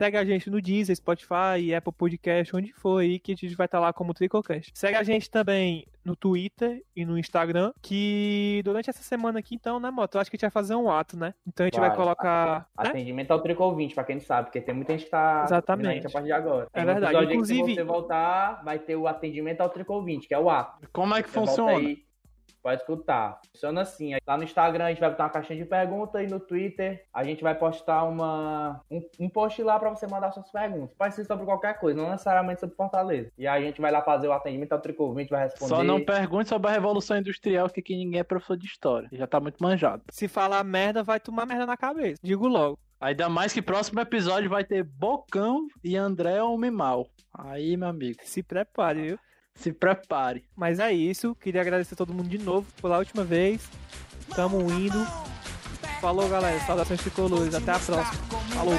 [0.00, 3.66] Segue a gente no Deezer, Spotify, Apple Podcast, onde for aí, que a gente vai
[3.66, 4.72] estar lá como Tricocast.
[4.74, 9.78] Segue a gente também no Twitter e no Instagram, que durante essa semana aqui, então,
[9.78, 10.16] né, Moto?
[10.16, 11.32] Eu acho que a gente vai fazer um ato, né?
[11.46, 11.96] Então a gente vai, Vai.
[11.96, 12.58] colocar.
[12.76, 12.88] né?
[12.88, 15.88] Atendimento ao Trico 20, pra quem não sabe, porque tem muita gente que tá Exatamente.
[15.88, 16.66] a gente a partir de agora.
[16.72, 17.24] É Tem um verdade.
[17.32, 20.88] Inclusive- Se você voltar, vai ter o atendimento ao Trico 20, que é o ato.
[20.92, 21.96] Como é que Você volta funciona?
[22.62, 23.40] Pode escutar.
[23.52, 24.12] Funciona assim.
[24.26, 27.22] Lá no Instagram a gente vai botar uma caixinha de pergunta e no Twitter a
[27.22, 30.96] gente vai postar uma, um, um post lá pra você mandar suas perguntas.
[30.96, 33.30] Pode ser sobre qualquer coisa, não necessariamente sobre Fortaleza.
[33.36, 35.68] E aí a gente vai lá fazer o atendimento ao Trico 20, vai responder.
[35.68, 39.08] Só não pergunte sobre a Revolução Industrial, que aqui ninguém é professor de história.
[39.12, 40.02] Já tá muito manjado.
[40.10, 42.20] Se falar merda, vai tomar merda na cabeça.
[42.22, 42.78] Digo logo.
[43.00, 47.06] Ainda mais que próximo episódio vai ter Bocão e André Homem Mal.
[47.32, 48.20] Aí, meu amigo.
[48.22, 49.18] Se prepare, viu?
[49.54, 50.44] Se prepare.
[50.56, 51.34] Mas é isso.
[51.36, 53.62] Queria agradecer a todo mundo de novo pela última vez.
[54.34, 55.06] Tamo indo.
[56.00, 56.58] Falou, galera.
[56.60, 57.54] Saudações tricolores.
[57.54, 58.22] Até a próxima.
[58.54, 58.78] Falou.